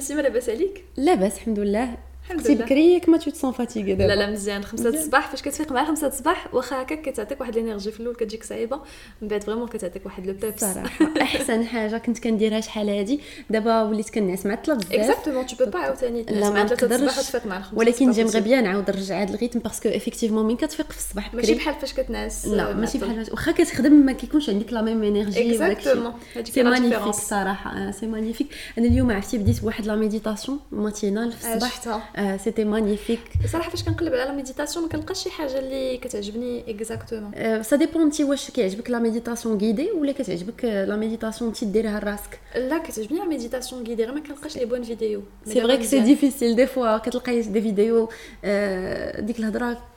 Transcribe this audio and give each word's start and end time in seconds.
نسيمه 0.00 0.22
لاباس 0.22 0.48
عليك 0.48 0.84
لاباس 0.96 1.36
الحمد 1.36 1.58
لله 1.58 1.96
انت 2.32 2.50
بكري 2.50 3.00
كما 3.00 3.16
تو 3.16 3.30
تسون 3.30 3.52
فاتيغي 3.52 3.94
لا 3.94 4.14
لا 4.14 4.30
مزيان 4.30 4.64
خمسة 4.64 4.88
الصباح 4.88 5.28
فاش 5.30 5.42
كتفيق 5.42 5.72
مع 5.72 5.84
خمسة 5.84 6.06
الصباح 6.06 6.54
واخا 6.54 6.82
هكاك 6.82 7.02
كتعطيك 7.02 7.40
واحد 7.40 7.56
الانرجي 7.56 7.92
في 7.92 8.00
الاول 8.00 8.14
كتجيك 8.16 8.44
صعيبه 8.44 8.80
من 9.22 9.28
بعد 9.28 9.42
فريمون 9.44 9.68
كتعطيك 9.68 10.06
واحد 10.06 10.26
لو 10.26 10.32
بيبس 10.32 10.60
صراحه 10.60 11.12
احسن 11.22 11.64
حاجه 11.64 11.98
كنت 11.98 12.18
كنديرها 12.18 12.60
شحال 12.60 12.88
هادي 12.90 13.20
دابا 13.50 13.82
وليت 13.82 14.10
كنعس 14.10 14.46
مع 14.46 14.54
تلاتة 14.54 14.80
بزاف 14.88 14.94
اكزاكتومون 15.00 15.46
تو 15.46 15.66
با 15.66 15.78
عاوتاني 15.78 16.22
تنعس 16.24 16.44
مع 16.50 16.64
تلاتة 16.64 16.96
الصباح 17.04 17.14
وتفيق 17.20 17.46
مع 17.46 17.60
خمسة 17.60 17.78
ولكن 17.78 18.10
غي 18.10 18.40
بيان 18.40 18.64
نعاود 18.64 18.90
نرجع 18.90 19.20
هاد 19.22 19.30
الريتم 19.30 19.58
باسكو 19.60 19.88
افيكتيفمون 19.88 20.46
مين 20.46 20.56
كتفيق 20.56 20.92
في 20.92 20.98
الصباح 20.98 21.28
بكري 21.28 21.40
ماشي 21.40 21.54
بحال 21.54 21.74
فاش 21.74 21.92
كتنعس 21.94 22.46
لا 22.46 22.72
ماشي 22.72 22.98
بحال 22.98 23.26
واخا 23.30 23.52
كتخدم 23.52 23.92
ما 23.92 24.12
كيكونش 24.12 24.50
عندك 24.50 24.72
لا 24.72 24.82
ميم 24.82 25.02
انرجي 25.04 25.50
اكزاكتومون 25.52 26.12
سي 26.44 26.62
مانيفيك 26.62 27.04
صراحه 27.14 27.90
سي 27.90 28.06
آه، 28.06 28.08
مانيفيك 28.08 28.46
انا 28.78 28.86
اليوم 28.86 29.10
عرفتي 29.10 29.38
بديت 29.38 29.60
بواحد 29.60 29.86
لا 29.86 29.96
ميديتاسيون 29.96 30.60
ماتينال 30.72 31.32
في 31.32 31.46
آه، 31.46 31.54
الصباح 31.56 32.00
Euh, 32.20 32.36
c'était 32.38 32.64
magnifique. 32.64 33.22
Sérieusement, 33.46 33.94
quand 33.98 34.04
je 34.04 34.10
parle 34.10 34.28
la 34.28 34.32
méditation, 34.32 34.80
je 34.80 34.86
ne 34.86 34.90
trouve 34.90 35.06
pas 35.06 35.14
quelque 35.14 35.48
chose 35.48 35.62
que 36.00 36.08
tu 36.08 36.36
aimes 36.38 36.62
exactement. 36.66 37.30
Euh, 37.36 37.62
ça 37.62 37.76
dépend 37.78 38.04
de 38.04 38.12
ce 38.12 38.22
que 38.22 38.52
tu 38.52 38.60
aimes, 38.60 38.68
si 38.68 38.76
tu 38.76 38.80
aimes 38.80 38.86
la 38.88 39.00
méditation 39.00 39.54
guidée 39.54 39.90
ou 39.96 40.04
si 40.04 40.14
tu 40.14 40.30
aimes 40.30 40.88
la 40.88 40.96
méditation 40.96 41.50
qui 41.50 41.64
te 41.66 41.70
dit 41.72 41.82
le 41.82 41.88
reste. 42.06 42.34
Non, 42.70 42.78
je 42.86 43.00
n'aime 43.00 43.18
la 43.20 43.24
méditation 43.24 43.80
guidée, 43.80 44.06
mais 44.06 44.20
je 44.24 44.32
ne 44.32 44.36
trouve 44.36 44.40
pas 44.52 44.58
les 44.60 44.66
bonnes 44.66 44.82
vidéos. 44.82 45.24
C'est 45.46 45.60
vrai 45.60 45.78
que 45.78 45.84
c'est 45.84 46.02
difficile, 46.02 46.54
des 46.56 46.66
fois, 46.66 47.00
tu 47.02 47.10
trouves 47.10 47.22
des 47.52 47.60
vidéos 47.60 48.06
qui 48.42 48.44
te 48.44 49.20
disent... 49.20 49.76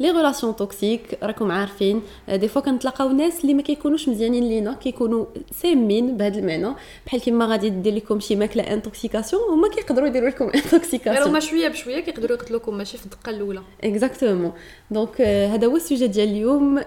لي 0.00 0.10
غولاسيون 0.10 0.56
توكسيك 0.56 1.18
راكم 1.22 1.50
عارفين 1.52 2.02
دي 2.32 2.48
فوا 2.48 2.62
كنتلاقاو 2.62 3.08
ناس 3.08 3.40
اللي 3.42 3.54
ما 3.54 3.62
كيكونوش 3.62 4.08
مزيانين 4.08 4.48
لينا 4.48 4.74
كيكونوا 4.74 5.24
سامين 5.62 6.16
بهذا 6.16 6.38
المعنى 6.38 6.68
بحال 7.06 7.20
كيما 7.20 7.44
غادي 7.46 7.70
دير 7.70 7.94
لكم 7.94 8.20
شي 8.20 8.36
ماكله 8.36 8.62
انتوكسيكاسيون 8.62 9.42
هما 9.52 9.68
كيقدروا 9.68 10.06
يديروا 10.06 10.28
لكم 10.28 10.44
انتوكسيكاسيون 10.50 11.28
هما 11.28 11.40
شويه 11.40 11.68
بشويه 11.68 12.00
كيقدروا 12.00 12.36
يقتلوكم 12.36 12.76
ماشي 12.76 12.98
في 12.98 13.04
الدقه 13.04 13.30
الاولى 13.30 13.60
اكزاكتومون 13.84 14.52
دونك 14.90 15.20
هذا 15.20 15.66
هو 15.66 15.76
السوجي 15.76 16.06
ديال 16.06 16.28
اليوم 16.28 16.80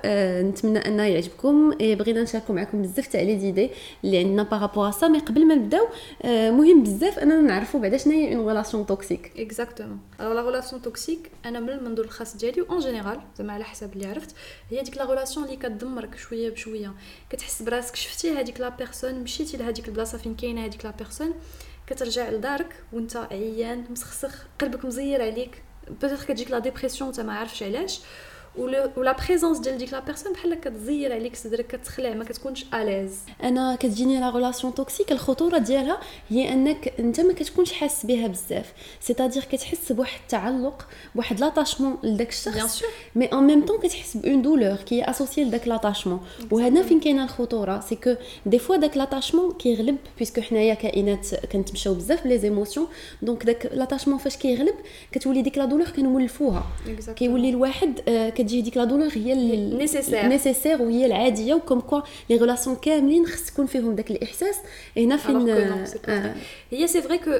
نتمنى 0.50 0.80
انه 0.88 1.04
يعجبكم 1.04 1.70
بغينا 1.80 2.22
نشاركوا 2.22 2.56
معكم 2.56 2.82
بزاف 2.82 3.08
تاع 3.08 3.22
لي 3.22 3.40
زيدي 3.40 3.70
اللي 4.04 4.18
عندنا 4.18 4.44
بارابور 4.44 4.92
سا 4.92 5.08
مي 5.08 5.20
قبل 5.20 5.46
ما 5.46 5.56
نبداو 5.56 5.86
مهم 6.26 6.84
بزاف 6.84 7.20
اننا 7.20 7.42
نعرفوا 7.42 7.80
بعدا 7.80 7.98
شنو 7.98 8.12
هي 8.14 8.36
اون 8.36 8.46
غولاسيون 8.46 8.86
توكسيك 8.86 9.32
اكزاكتومون 9.38 10.00
الوغ 10.22 10.34
لا 10.34 10.42
غولاسيون 10.42 10.82
توكسيك 10.82 11.32
انا 11.46 11.60
من 11.60 11.70
المنظور 11.70 12.06
الخاص 12.06 12.38
ديالي 12.38 12.62
اون 12.70 12.97
جينيرال 12.98 13.22
زعما 13.38 13.54
على 13.54 13.64
حسب 13.64 13.94
اللي 13.94 14.06
عرفت 14.06 14.36
هي 14.70 14.82
ديك 14.84 14.98
لا 14.98 15.06
ريلاسيون 15.06 15.46
اللي 15.46 15.58
كتدمرك 15.58 16.18
شويه 16.18 16.50
بشويه 16.50 16.94
كتحس 17.30 17.62
براسك 17.62 17.96
شفتي 17.96 18.32
هذيك 18.40 18.60
لا 18.60 18.70
بيرسون 18.70 19.14
مشيتي 19.16 19.58
لهذيك 19.58 19.88
البلاصه 19.88 20.18
فين 20.18 20.36
كاينه 20.36 20.66
هذيك 20.66 20.86
لا 20.86 20.92
بيرسون 20.92 21.34
كترجع 21.88 22.30
لدارك 22.30 22.84
وانت 22.94 23.16
عيان 23.18 23.86
مسخسخ 23.90 24.46
قلبك 24.60 24.86
مزير 24.86 25.22
عليك 25.22 25.62
بيتيت 26.02 26.24
كتجيك 26.24 26.52
لا 26.52 26.60
ديبرسيون 26.60 27.10
انت 27.10 27.20
ما 27.20 27.34
عارفش 27.34 27.64
علاش 27.64 28.00
ولا 28.98 29.16
بريزونس 29.28 29.58
ديال 29.60 29.78
ديك 29.78 29.94
لا 29.94 30.00
بيرسون 30.00 30.34
بحال 30.34 30.60
كتزير 30.60 31.14
عليك 31.14 31.36
صدرك 31.36 31.68
كتخلع 31.68 32.14
ما 32.14 32.24
كتكونش 32.24 32.66
اليز 32.74 33.18
انا 33.44 33.76
كتجيني 33.76 34.20
لا 34.20 34.30
ريلاسيون 34.30 34.74
توكسيك 34.74 35.12
الخطوره 35.12 35.58
ديالها 35.58 36.00
هي 36.30 36.54
انك 36.54 36.94
انت 37.00 37.20
ما 37.22 37.34
كتكونش 37.34 37.72
حاس 37.74 38.06
بها 38.06 38.28
بزاف 38.28 38.74
سيتادير 39.02 39.44
كتحس 39.44 39.92
بواحد 39.92 40.20
التعلق 40.22 40.88
بواحد 41.16 41.40
لاتاشمون 41.40 41.98
لذاك 42.04 42.30
الشخص 42.30 42.84
مي 43.16 43.26
ان 43.26 43.44
ميم 43.44 43.66
طون 43.66 43.78
كتحس 43.80 44.18
بون 44.18 44.42
دولور 44.42 44.76
كي 44.76 45.04
اسوسي 45.04 45.44
لذاك 45.44 45.68
لاتاشمون 45.68 46.20
وهنا 46.52 46.84
فين 46.84 47.00
كاينه 47.00 47.24
الخطوره 47.24 47.80
سي 47.80 47.96
كو 47.96 48.16
دي 48.46 48.60
فوا 48.60 48.76
داك 48.76 48.98
لاتاشمون 48.98 49.52
كيغلب 49.52 49.98
بيسكو 50.20 50.42
حنايا 50.42 50.74
كائنات 50.74 51.28
كنتمشاو 51.52 51.94
بزاف 51.94 52.26
لي 52.26 52.38
زيموسيون 52.40 52.88
دونك 53.22 53.44
داك 53.44 53.70
لاتاشمون 53.74 54.18
فاش 54.18 54.38
كيغلب 54.38 54.76
كتولي 55.12 55.42
ديك 55.42 55.58
لا 55.58 55.66
دولور 55.66 55.90
كنولفوها 55.90 56.64
كيولي 57.18 57.50
الواحد 57.50 58.00
آه، 58.10 58.34
كتجي 58.48 58.62
هذيك 58.62 58.78
لا 58.78 58.84
دولور 58.84 59.08
هي 59.14 59.36
نيسيسير 59.76 60.24
نيسيسير 60.26 60.82
وهي 60.82 61.06
العاديه 61.06 61.54
وكم 61.54 61.80
كوا 61.80 62.02
لي 62.30 62.38
ريلاسيون 62.38 62.76
كاملين 62.76 63.26
خص 63.28 63.50
يكون 63.50 63.66
فيهم 63.66 63.96
داك 63.96 64.12
الاحساس 64.12 64.56
هنا 64.98 65.18
فين 65.18 65.50
آه. 66.08 66.36
هي 66.72 66.88
سي 66.88 67.02
فري 67.02 67.18
كو 67.18 67.32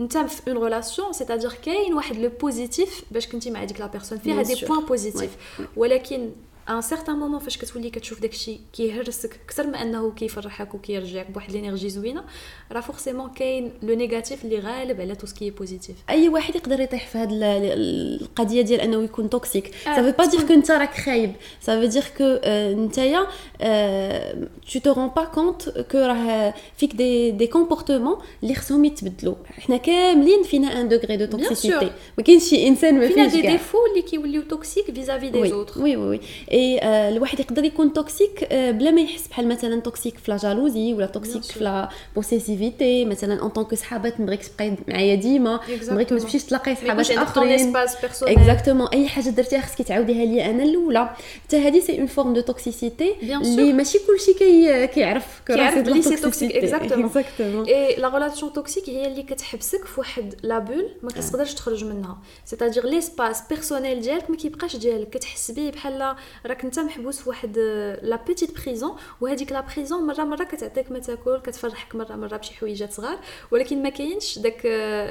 انت 0.00 0.18
في 0.18 0.50
اون 0.50 0.62
ريلاسيون 0.62 1.12
سيتادير 1.12 1.52
كاين 1.64 1.94
واحد 1.94 2.16
لو 2.16 2.30
بوزيتيف 2.40 3.04
باش 3.10 3.26
كنتي 3.26 3.50
مع 3.50 3.64
ديك 3.64 3.80
لا 3.80 3.86
بيرسون 3.86 4.18
فيها 4.18 4.42
دي 4.42 4.54
بوين 4.66 4.80
بوزيتيف 4.84 5.30
ولكن 5.76 6.30
ان 6.70 6.80
سيغتان 6.80 7.16
مومون 7.18 7.38
فاش 7.38 7.58
كتولي 7.58 7.90
كتشوف 7.90 8.20
داكشي 8.20 8.58
كيهرسك 8.72 9.38
اكثر 9.46 9.66
ما 9.66 9.82
انه 9.82 10.10
كيفرحك 10.12 10.74
وكيرجعك 10.74 11.30
بواحد 11.30 11.52
لينيرجي 11.52 11.88
زوينه 11.88 12.24
راه 12.72 12.80
فورسيمون 12.80 13.30
كاين 13.30 13.70
لو 13.82 13.94
نيجاتيف 13.94 14.44
اللي 14.44 14.58
غالب 14.58 15.00
على 15.00 15.14
تو 15.14 15.26
سكي 15.26 15.50
بوزيتيف 15.50 15.96
اي 16.10 16.28
واحد 16.28 16.56
يقدر 16.56 16.80
يطيح 16.80 17.06
في 17.06 17.18
هاد 17.18 17.28
القضيه 17.42 18.62
ديال 18.62 18.80
انه 18.80 19.02
يكون 19.04 19.30
توكسيك 19.30 19.70
سا 19.84 20.02
فو 20.02 20.12
با 20.18 20.24
دير 20.30 20.42
كو 20.42 20.52
انت 20.52 20.70
راك 20.70 20.94
خايب 20.96 21.32
سا 21.60 21.80
فو 21.80 21.86
دير 21.86 22.04
كو 22.18 22.36
نتايا 22.86 23.26
تو 24.72 24.78
تو 24.80 24.92
رون 24.92 25.08
با 25.08 25.24
كونت 25.24 25.68
كو 25.90 25.98
راه 25.98 26.54
فيك 26.76 26.92
دي 26.94 27.30
دي 27.30 27.46
كومبورتمون 27.46 28.18
اللي 28.42 28.54
خصهم 28.54 28.84
يتبدلوا 28.84 29.34
حنا 29.58 29.76
كاملين 29.76 30.42
فينا 30.42 30.80
ان 30.80 30.88
دوغري 30.88 31.16
دو 31.16 31.24
توكسيسيتي 31.24 31.90
ما 32.18 32.24
كاينش 32.24 32.42
شي 32.50 32.68
انسان 32.68 32.94
ما 32.94 33.00
فيهش 33.08 33.12
فينا 33.14 33.26
دي 33.28 33.40
ديفو 33.42 33.78
اللي 33.90 34.02
كيوليو 34.02 34.42
توكسيك 34.42 34.84
فيزافي 34.94 35.30
دي 35.30 35.48
زوتر 35.48 35.82
وي 35.82 35.96
وي 35.96 36.06
وي 36.08 36.20
اي 36.58 36.78
الواحد 37.08 37.40
يقدر 37.40 37.64
يكون 37.64 37.92
توكسيك 37.92 38.48
بلا 38.54 38.90
ما 38.90 39.00
يحس 39.00 39.28
بحال 39.28 39.48
مثلا 39.48 39.80
توكسيك 39.80 40.18
في 40.18 40.32
الجالوزي 40.32 40.54
جالوزي 40.74 40.94
ولا 40.94 41.06
توكسيك 41.06 41.42
في 41.42 41.64
لا 41.64 41.88
بوسيسيفيتي 42.16 43.04
مثلا 43.04 43.42
ان 43.42 43.48
طونك 43.48 43.74
صحابات 43.74 44.20
نبغيك 44.20 44.44
تبقاي 44.46 44.76
معايا 44.88 45.14
ديما 45.14 45.60
نبغيك 45.88 46.12
ما 46.12 46.18
تمشيش 46.18 46.44
تلاقي 46.44 46.74
صحابات 46.76 47.10
اخرين 47.10 47.74
اكزاكتومون 48.28 48.88
اي 48.88 49.08
حاجه 49.08 49.30
درتيها 49.30 49.60
خصك 49.60 49.82
تعاوديها 49.82 50.24
لي 50.24 50.50
انا 50.50 50.62
الاولى 50.62 51.16
حتى 51.44 51.56
هذه 51.56 51.80
سي 51.80 51.98
اون 51.98 52.06
فورم 52.06 52.32
دو 52.34 52.40
توكسيسيتي 52.40 53.14
اللي 53.22 53.72
ماشي 53.72 53.98
كلشي 54.06 54.34
كي 54.34 54.86
كيعرف 54.86 55.42
كيعرف 55.46 55.78
بلي 55.78 56.02
سي 56.02 56.16
توكسيك 56.16 56.52
اكزاكتومون 56.56 57.14
اي 57.68 57.96
لا 57.96 58.08
غولاسيون 58.08 58.52
توكسيك 58.52 58.88
هي 58.90 59.06
اللي 59.06 59.22
كتحبسك 59.22 59.84
في 59.84 60.00
واحد 60.00 60.34
لا 60.42 60.58
بول 60.58 60.88
ما 61.02 61.10
كتقدرش 61.10 61.54
تخرج 61.54 61.84
منها 61.84 62.18
سيتادير 62.44 63.00
سباس 63.00 63.42
بيرسونيل 63.48 64.00
ديالك 64.00 64.30
ما 64.30 64.36
كيبقاش 64.36 64.76
ديالك 64.76 65.10
كتحس 65.10 65.50
به 65.50 65.70
بحال 65.70 66.16
راك 66.48 66.64
انت 66.64 66.78
محبوس 66.78 67.18
فواحد 67.20 67.58
آه، 67.58 68.00
لا 68.04 68.16
بيتيت 68.26 68.60
بريزون 68.62 68.96
وهذيك 69.20 69.52
لا 69.52 69.60
بريزون 69.60 70.06
مره 70.06 70.20
مره 70.24 70.44
كتعطيك 70.44 70.92
ما 70.92 70.98
تاكل 70.98 71.38
كتفرحك 71.38 71.94
مره 71.94 72.12
مره 72.16 72.36
بشي 72.36 72.54
حويجات 72.54 72.92
صغار 72.92 73.18
ولكن 73.50 73.82
ما 73.82 73.88
كاينش 73.88 74.38
داك 74.38 74.66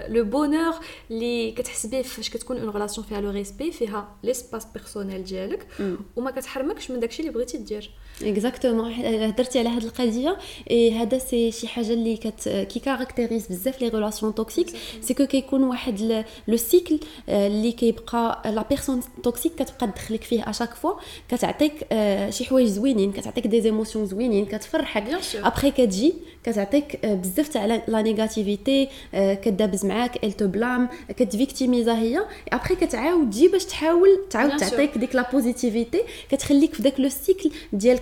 لو 0.10 0.20
آه، 0.22 0.22
بونور 0.24 0.74
اللي 1.12 1.52
كتحس 1.52 1.86
به 1.86 2.02
فاش 2.02 2.30
كتكون 2.30 2.58
اون 2.58 2.70
غلاسيون 2.70 3.08
فيها 3.08 3.22
لو 3.22 3.30
ريسبي 3.30 3.72
فيها 3.72 4.16
ليسباس 4.24 4.66
بيرسونيل 4.66 5.24
ديالك 5.24 5.68
وما 6.16 6.32
كتحرمكش 6.32 6.92
من 6.92 7.00
داكشي 7.00 7.22
اللي 7.22 7.34
بغيتي 7.34 7.58
دير 7.58 7.92
اكزاكتومون 8.24 8.92
هضرتي 8.94 9.60
على 9.60 9.70
هذه 9.70 9.84
القضيه 9.84 10.38
اي 10.72 10.92
هذا 10.92 11.18
سي 11.18 11.52
شي 11.52 11.68
حاجه 11.68 11.94
اللي 11.94 12.18
كت 12.18 12.50
كي 12.72 12.80
كاركتيريز 12.80 13.48
بزاف 13.48 13.82
لي 13.82 13.88
ريلاسيون 13.90 14.36
توكسيك 14.36 14.68
سي 15.02 15.14
كو 15.14 15.26
كيكون 15.26 15.64
واحد 15.64 16.24
لو 16.48 16.58
سيكل 16.58 16.96
euh, 17.00 17.30
اللي 17.30 17.72
كيبقى 17.72 18.42
لا 18.46 18.66
بيرسون 18.70 19.00
توكسيك 19.24 19.52
كتبقى 19.56 19.88
تدخلك 19.88 20.24
فيه 20.24 20.50
اشاك 20.50 20.74
فوا 20.74 20.94
كتعطيك 21.30 21.74
euh, 21.82 22.30
شي 22.30 22.46
حوايج 22.46 22.68
زوينين 22.68 23.12
كتعطيك 23.12 23.48
دي 23.48 23.62
زيموسيون 23.62 24.06
زوينين 24.06 24.46
كتفرحك 24.46 25.04
ابخي 25.36 25.72
كتجي 25.72 26.14
كتعطيك 26.44 27.00
euh, 27.04 27.08
بزاف 27.08 27.48
تاع 27.48 27.66
لا 27.66 28.02
نيجاتيفيتي 28.02 28.88
كدابز 29.14 29.86
معاك 29.86 30.24
ال 30.24 30.32
تو 30.32 30.48
بلام 30.48 30.90
كتفيكتيميزا 31.10 31.98
هي 31.98 32.26
ابخي 32.52 32.76
كتعاود 32.76 33.30
تجي 33.30 33.48
باش 33.48 33.66
تحاول 33.66 34.10
تعاود 34.30 34.58
تعطيك 34.58 34.98
ديك 34.98 35.16
لا 35.16 35.32
بوزيتيفيتي 35.32 36.02
كتخليك 36.32 36.74
في 36.74 36.82
داك 36.84 37.00
لو 37.00 37.10
سيكل 37.10 37.50
ديال 37.74 38.00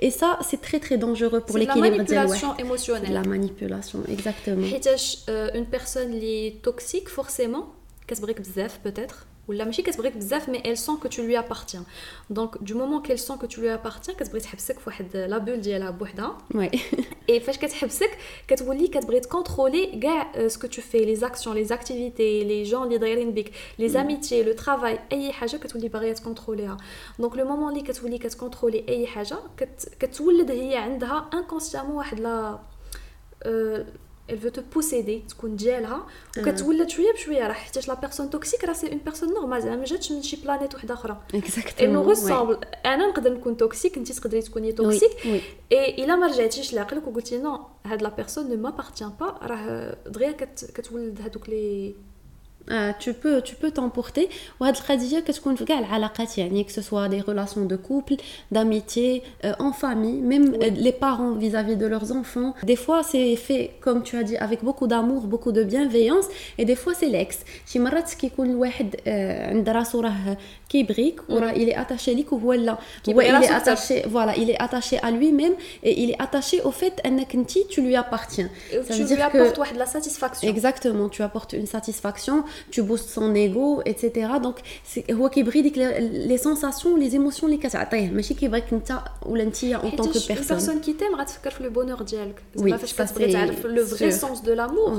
et 0.00 0.10
ça 0.10 0.38
c'est 0.42 0.60
très 0.60 0.80
très 0.80 0.96
dangereux 0.98 1.40
pour 1.40 1.58
l'équilibre. 1.58 1.84
de 1.86 1.90
la 1.92 1.96
manipulation 1.96 2.56
émotionnelle 2.58 3.12
la 3.12 3.22
manipulation 3.22 4.02
exactement 4.08 4.66
euh, 4.66 5.50
une 5.54 5.66
personne 5.66 6.10
lit 6.10 6.48
toxique 6.62 7.08
forcément 7.08 7.64
kasbric 8.06 8.38
Zef 8.42 8.80
peut-être 8.84 9.26
ou 9.48 9.52
la 9.52 9.66
qu'elle 9.66 10.40
mais 10.50 10.60
elle 10.64 10.76
sent 10.84 10.96
que 11.02 11.08
tu 11.14 11.22
lui 11.22 11.36
appartiens 11.36 11.84
donc 12.36 12.50
du 12.68 12.74
moment 12.74 13.00
qu'elle 13.00 13.18
sent 13.26 13.34
que 13.40 13.46
tu 13.46 13.60
lui 13.60 13.68
appartiens 13.78 14.14
qu'elle 14.16 14.30
brise 14.30 14.48
la 15.34 15.38
bulle 15.44 15.60
la 15.64 15.76
elle 15.76 15.82
a 15.82 15.94
la 16.18 16.70
et 17.32 17.38
fais 17.44 17.52
qu'elle 17.58 17.70
habsek 17.84 18.10
qu'elle 18.46 18.90
qu'elle 18.90 19.88
euh, 20.36 20.48
ce 20.52 20.58
que 20.62 20.66
tu 20.74 20.80
fais 20.90 21.04
les 21.10 21.20
actions 21.28 21.52
les 21.60 21.68
activités 21.78 22.34
les 22.50 22.62
gens 22.70 22.84
les 22.90 22.98
les 23.78 23.88
mm. 23.92 23.96
amitiés 24.04 24.42
le 24.50 24.54
travail 24.64 24.96
ayez 25.14 25.32
haja 25.40 25.56
que 25.62 25.68
tu 25.70 25.76
qu'elle 25.80 26.20
contrôler 26.28 26.66
hein. 26.72 26.76
donc 27.22 27.32
le 27.40 27.44
moment 27.50 27.68
lit 27.74 27.82
qu'elle 27.84 27.96
voulie 28.04 28.18
qu'elle 28.18 28.34
qu'elle 28.34 28.84
qu'elle 30.00 30.98
la 31.06 31.30
bulle 32.16 32.22
la 32.22 32.58
elle 34.28 34.38
veut 34.38 34.50
te 34.50 34.60
posséder 34.60 35.20
تكون 35.28 35.56
ديالها 35.56 36.06
وكتولد 36.38 36.88
شويه 36.88 37.12
بشويه 37.12 37.46
راه 37.46 37.52
حيت 37.52 37.88
لا 37.88 37.94
بيرسون 37.94 38.30
توكسيك 38.30 38.64
راه 38.64 38.72
سي 38.72 38.88
اون 38.88 38.98
بيرسون 39.04 39.28
نورمال 39.34 39.62
زعما 39.62 39.76
ما 39.76 39.84
جاتش 39.84 40.12
من 40.12 40.22
شي 40.22 40.36
بلانيت 40.36 40.74
وحده 40.74 40.94
اخرى 40.94 41.22
اكزاكتومون 41.34 42.02
انه 42.06 42.46
غير 42.46 42.58
انا 42.86 43.06
نقدر 43.06 43.32
نكون 43.34 43.56
توكسيك 43.56 43.96
انت 43.96 44.12
تقدري 44.12 44.42
تكوني 44.42 44.72
توكسيك 44.72 45.42
اي 45.72 46.04
الا 46.04 46.16
ما 46.16 46.26
رجعتيش 46.26 46.74
لعقلك 46.74 47.06
وقلتي 47.06 47.38
نو 47.38 47.60
هاد 47.86 48.02
لا 48.02 48.08
بيرسون 48.08 48.58
ما 48.62 48.70
بارتيان 48.70 49.10
با 49.20 49.26
راه 49.26 49.96
دغيا 50.06 50.32
كتولد 50.74 51.20
هادوك 51.20 51.48
لي 51.48 51.94
Euh, 52.70 52.92
tu 52.98 53.12
peux 53.12 53.42
tu 53.42 53.56
peux 53.56 53.70
t'emporter 53.70 54.28
à 54.58 54.72
ce 54.72 55.40
qu'on 55.40 55.54
que 55.54 56.72
ce 56.72 56.82
soit 56.88 57.08
des 57.10 57.20
relations 57.20 57.66
de 57.66 57.76
couple 57.76 58.14
d'amitié 58.52 59.22
euh, 59.44 59.52
en 59.58 59.72
famille 59.72 60.22
même 60.22 60.54
euh, 60.54 60.70
les 60.74 60.92
parents 60.92 61.32
vis-à-vis 61.32 61.76
de 61.76 61.84
leurs 61.84 62.12
enfants 62.12 62.54
des 62.62 62.76
fois 62.76 63.02
c'est 63.02 63.36
fait 63.36 63.72
comme 63.82 64.02
tu 64.02 64.16
as 64.16 64.22
dit 64.22 64.38
avec 64.38 64.64
beaucoup 64.64 64.86
d'amour 64.86 65.22
beaucoup 65.32 65.52
de 65.52 65.62
bienveillance 65.62 66.24
et 66.56 66.64
des 66.64 66.74
fois 66.74 66.94
c'est 66.94 67.08
l'ex 67.08 67.40
il 67.74 67.82
est 67.82 68.16
attaché 71.76 72.12
il 74.38 74.50
est 74.50 74.62
attaché 74.62 74.98
à 75.02 75.10
lui-même 75.10 75.54
et 75.82 76.02
il 76.02 76.10
est 76.12 76.22
attaché 76.22 76.62
au 76.62 76.70
fait 76.70 77.02
que 77.28 77.62
tu 77.68 77.82
lui 77.82 77.94
appartiens 77.94 78.48
ça 78.88 78.94
tu 78.94 79.00
veut 79.00 79.04
dire 79.06 79.16
lui 79.16 79.38
apportes 79.40 79.72
que... 79.72 79.78
la 79.78 79.84
satisfaction 79.86 80.48
exactement 80.48 81.10
tu 81.10 81.20
apportes 81.22 81.52
une 81.52 81.66
satisfaction 81.66 82.42
tu 82.70 82.82
boostes 82.84 83.12
son 83.12 83.34
ego, 83.34 83.80
etc. 83.84 84.28
Donc, 84.42 84.56
c'est 84.82 85.04
qui 85.32 85.42
bride 85.42 85.74
les 86.30 86.38
sensations, 86.38 86.96
les 86.96 87.14
émotions, 87.14 87.46
les 87.46 87.58
cas. 87.58 87.70
Mais 88.12 88.22
c'est 88.22 88.34
qui 88.34 88.48
tu 88.50 88.92
ou 89.26 89.34
l'anti 89.36 89.74
en 89.74 89.90
tant 89.90 89.90
que 90.04 90.12
personne. 90.12 90.36
Une 90.36 90.44
personne 90.46 90.80
qui 90.80 90.94
t'aime, 90.94 91.16
tu 91.56 91.62
le 91.62 91.70
bonheur 91.70 92.02
c'est 92.06 92.16
d'elle. 92.16 92.34
Oui, 92.56 92.72
le 93.74 93.82
vrai 93.82 94.10
sens 94.10 94.42
de 94.42 94.52
l'amour. 94.52 94.92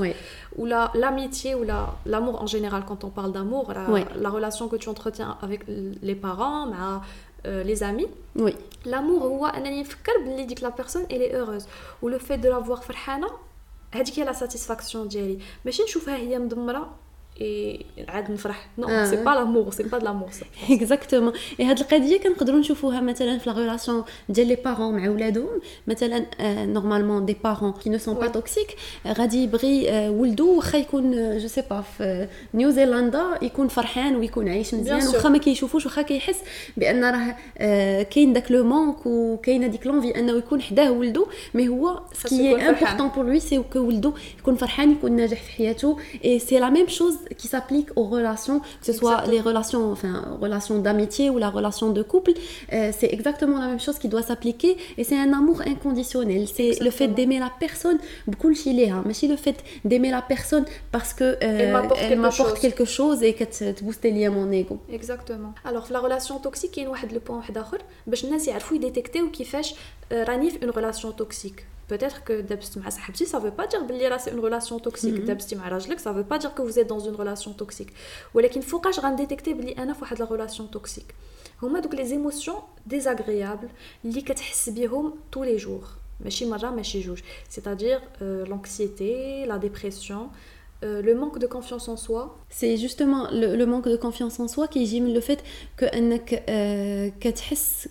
ou 0.58 0.62
Ou 0.62 0.66
l'amitié, 0.66 1.54
la, 1.54 1.58
ou 2.04 2.08
l'amour 2.10 2.42
en 2.42 2.46
général, 2.46 2.82
quand 2.86 3.04
on 3.04 3.10
parle 3.10 3.32
d'amour, 3.32 3.72
la, 4.20 4.30
relation 4.30 4.68
que 4.68 4.76
tu 4.76 4.88
entretiens 4.88 5.36
avec 5.42 5.60
les 6.02 6.14
parents, 6.14 6.68
euh, 7.46 7.62
les 7.62 7.82
amis. 7.82 8.08
Oui. 8.36 8.54
L'amour, 8.84 9.48
c'est 9.54 10.54
que 10.54 10.62
la 10.62 10.70
personne 10.70 11.04
elle 11.10 11.22
est 11.22 11.34
heureuse. 11.34 11.66
Ou 12.02 12.08
le 12.08 12.18
fait 12.18 12.38
de 12.38 12.48
la 12.48 12.58
voir 12.58 12.82
farhana, 12.84 13.28
هذيك 13.92 14.18
هي 14.18 14.24
لا 14.24 14.32
satisfaction 14.32 15.06
ديالي 15.06 15.38
ماشي 15.64 15.82
نشوفها 15.82 16.16
هي 16.16 16.38
مدمره 16.38 16.88
اي 17.40 17.80
عاد 18.08 18.30
نفرح 18.30 18.68
نو 18.78 19.04
سي 19.06 19.16
با 19.16 19.30
لامور 19.30 19.70
سي 19.70 19.82
با 19.82 19.98
د 19.98 20.02
لامور 20.04 20.28
اكزاكتومون 20.70 21.32
اي 21.60 21.64
هاد 21.64 21.78
القضيه 21.78 22.18
كنقدروا 22.18 22.58
نشوفوها 22.58 23.00
مثلا 23.00 23.38
في 23.38 23.50
لا 23.50 23.56
ريلاسيون 23.56 24.04
ديال 24.28 24.48
لي 24.48 24.54
بارون 24.54 24.96
مع 24.96 25.08
ولادهم 25.10 25.60
مثلا 25.86 26.24
نورمالمون 26.64 27.26
دي 27.26 27.36
بارون 27.44 27.72
كي 27.72 27.90
نو 27.90 27.98
سون 27.98 28.14
با 28.14 28.26
توكسيك 28.26 28.76
غادي 29.06 29.42
يبغي 29.44 29.90
آه، 29.90 30.10
ولدو 30.10 30.56
واخا 30.56 30.78
يكون 30.78 31.38
جو 31.38 31.48
سي 31.48 31.62
با 31.70 31.80
في 31.98 32.28
نيوزيلندا 32.54 33.24
يكون 33.42 33.68
فرحان 33.68 34.16
ويكون 34.16 34.48
عايش 34.48 34.74
مزيان 34.74 34.96
واخا 35.06 35.28
ما 35.28 35.38
كيشوفوش 35.38 35.86
واخا 35.86 36.02
كيحس 36.02 36.38
بان 36.76 37.04
راه 37.04 37.36
آه، 37.58 38.02
كاين 38.02 38.32
داك 38.32 38.52
لو 38.52 38.64
مونك 38.64 39.06
وكاينه 39.06 39.66
ديك 39.66 39.86
لونفي 39.86 40.18
انه 40.18 40.36
يكون 40.38 40.60
حداه 40.62 40.90
ولدو 40.92 41.26
مي 41.54 41.68
هو 41.68 42.00
سكي 42.12 42.68
امبورطون 42.68 43.08
بور 43.08 43.24
لوي 43.26 43.40
سي 43.40 43.62
كو 43.72 43.78
ولدو 43.78 44.12
يكون 44.38 44.54
فرحان 44.56 44.92
يكون 44.92 45.12
ناجح 45.12 45.42
في 45.42 45.50
حياته 45.52 45.98
اي 46.24 46.38
سي 46.38 46.58
لا 46.58 46.70
ميم 46.70 46.88
شوز 46.88 47.16
qui 47.36 47.48
s'applique 47.48 47.88
aux 47.96 48.04
relations, 48.04 48.60
que 48.60 48.86
ce 48.86 48.92
soit 48.92 49.24
les 49.30 49.40
relations, 49.40 49.90
enfin, 49.90 50.24
relations 50.40 50.78
d'amitié 50.78 51.30
ou 51.30 51.38
la 51.38 51.50
relation 51.50 51.90
de 51.90 52.02
couple, 52.02 52.32
c'est 52.70 53.12
exactement 53.12 53.58
la 53.58 53.66
même 53.68 53.80
chose 53.80 53.98
qui 53.98 54.08
doit 54.08 54.22
s'appliquer 54.22 54.76
et 54.98 55.04
c'est 55.04 55.16
un 55.18 55.32
amour 55.32 55.62
inconditionnel. 55.62 56.46
C'est 56.46 56.78
le 56.80 56.90
fait 56.90 57.08
d'aimer 57.08 57.38
la 57.38 57.50
personne, 57.60 57.98
beaucoup 58.26 58.52
mais 59.04 59.12
c'est 59.12 59.26
le 59.26 59.36
fait 59.36 59.56
d'aimer 59.84 60.10
la 60.10 60.22
personne 60.22 60.64
parce 60.90 61.12
que 61.12 61.36
elle 61.40 62.18
m'apporte 62.18 62.58
quelque, 62.60 62.84
chose 62.84 63.22
et 63.22 63.34
que 63.34 63.44
te 63.44 63.82
booste 63.82 64.04
lié 64.04 64.28
mon 64.28 64.50
ego. 64.52 64.78
Exactement. 64.92 65.52
Alors, 65.64 65.86
la 65.90 65.98
relation 65.98 66.38
toxique, 66.38 66.76
il 66.76 66.82
y 66.84 66.86
a 66.86 66.90
un 66.90 67.20
point, 67.24 67.42
باش 68.06 68.24
الناس 68.24 68.48
يعرفوا 68.48 68.78
détecter 68.78 69.20
ou 69.22 69.28
fait 69.44 69.74
une 70.62 70.70
relation 70.70 71.10
toxique 71.12 71.64
peut-être 71.88 72.24
que 72.24 72.42
ça 72.60 72.80
ne 72.84 73.24
ça 73.26 73.38
veut 73.38 73.50
pas 73.50 73.66
dire 73.66 73.86
que 73.86 73.92
c'est 74.18 74.30
une 74.30 74.40
relation 74.40 74.78
toxique 74.78 75.14
Ça 75.26 75.34
mm-hmm. 75.34 75.92
ne 75.92 75.98
ça 75.98 76.12
veut 76.12 76.24
pas 76.24 76.38
dire 76.38 76.54
que 76.54 76.62
vous 76.62 76.78
êtes 76.78 76.86
dans 76.86 76.98
une 76.98 77.14
relation 77.14 77.52
toxique 77.52 77.90
ou 78.34 78.40
فوقاش 78.60 78.96
faut' 78.96 79.48
بلي 79.48 79.72
انا 79.78 79.92
في 79.92 80.02
واحد 80.02 80.16
une 80.18 80.26
relation 80.26 80.68
toxique. 80.72 81.12
toxique. 81.62 81.82
Donc 81.82 81.94
les 81.94 82.12
émotions 82.12 82.58
désagréables 82.86 83.68
li 84.04 84.22
كتحس 84.22 84.68
hum, 84.68 85.12
tous 85.30 85.44
les 85.44 85.58
jours 85.58 85.88
c'est-à-dire 87.50 88.00
euh, 88.22 88.46
l'anxiété 88.46 89.12
la 89.46 89.58
dépression 89.58 90.22
euh, 90.30 91.00
le 91.08 91.14
manque 91.14 91.38
de 91.44 91.48
confiance 91.56 91.88
en 91.94 91.96
soi. 92.06 92.22
C'est 92.58 92.76
justement 92.84 93.22
le, 93.30 93.64
manque 93.72 93.88
de 93.88 93.96
confiance 94.06 94.38
en 94.44 94.48
soi 94.54 94.64
qui 94.72 94.82
gime 94.90 95.08
le 95.18 95.22
fait 95.28 95.40
que 95.78 95.86
tu 96.10 96.34
euh, 96.34 97.24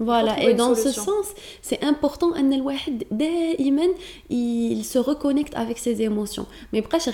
Voilà, 0.00 0.40
et 0.44 0.54
dans 0.54 0.76
ce 0.76 0.92
sens, 0.92 1.26
c'est 1.60 1.82
important 1.82 2.30
que 2.30 3.26
il 4.30 4.84
se 4.84 4.98
reconnecte 5.10 5.54
avec 5.56 5.78
ses 5.84 6.02
émotions. 6.08 6.46
Mais 6.72 6.82
pas 6.82 6.98
je 7.00 7.10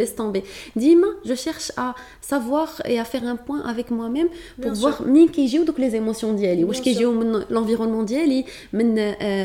laisse 0.00 0.14
tomber. 0.16 0.42
je 1.30 1.34
cherche 1.34 1.72
à 1.76 1.94
savoir 2.22 2.80
et 2.88 2.96
à 2.98 3.04
faire 3.04 3.24
un 3.24 3.36
point 3.36 3.60
avec 3.72 3.90
moi-même 3.90 4.28
pour 4.60 4.72
voir 4.72 5.02
les 5.76 5.94
émotions 5.96 6.34
l'environnement 7.50 8.04
euh, 8.10 8.42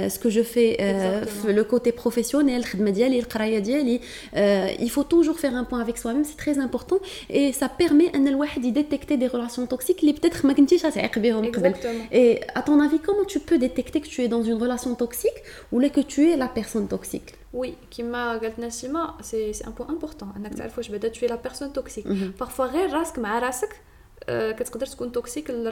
ce 0.09 0.17
que 0.19 0.29
je 0.29 0.41
fais, 0.41 0.77
euh, 0.79 1.21
le 1.47 1.63
côté 1.63 1.91
professionnel, 1.91 2.63
euh, 2.65 4.67
il 4.79 4.89
faut 4.89 5.03
toujours 5.03 5.39
faire 5.39 5.55
un 5.55 5.63
point 5.63 5.79
avec 5.81 5.97
soi-même, 5.97 6.23
c'est 6.23 6.37
très 6.37 6.59
important 6.59 6.99
et 7.29 7.51
ça 7.53 7.69
permet 7.69 8.09
à 8.15 8.19
de 8.19 8.69
détecter 8.69 9.17
des 9.17 9.27
relations 9.27 9.65
toxiques 9.67 9.97
qui 9.97 10.13
peut-être 10.13 10.39
avant. 10.45 11.41
et 12.11 12.41
à 12.53 12.61
ton 12.61 12.79
avis 12.81 12.99
comment 12.99 13.25
tu 13.25 13.39
peux 13.39 13.57
détecter 13.57 13.99
que 14.01 14.07
tu 14.07 14.21
es 14.21 14.27
dans 14.27 14.43
une 14.43 14.55
relation 14.65 14.95
toxique 14.95 15.39
ou 15.71 15.79
que 15.89 16.01
tu 16.01 16.29
es 16.31 16.37
la 16.37 16.47
personne 16.47 16.87
toxique 16.87 17.33
oui, 17.53 17.75
qui 17.89 18.03
m'a 18.03 18.39
c'est 19.21 19.53
un 19.65 19.71
point 19.71 19.87
important. 19.89 20.27
Un 20.37 20.43
savoir 20.57 20.61
à 20.65 20.67
tu 20.67 20.73
fois, 20.73 20.83
je 20.83 21.07
tuer 21.07 21.27
la 21.29 21.37
personne 21.37 21.71
toxique. 21.71 22.05
Mhm. 22.05 22.33
Parfois, 22.33 22.67
rien 22.67 22.87
mais 23.17 23.27
un 23.29 24.53
quest 24.57 24.71
tu 24.71 24.77
peux 24.77 24.83
être 24.85 25.05
toxique, 25.13 25.47
le 25.47 25.71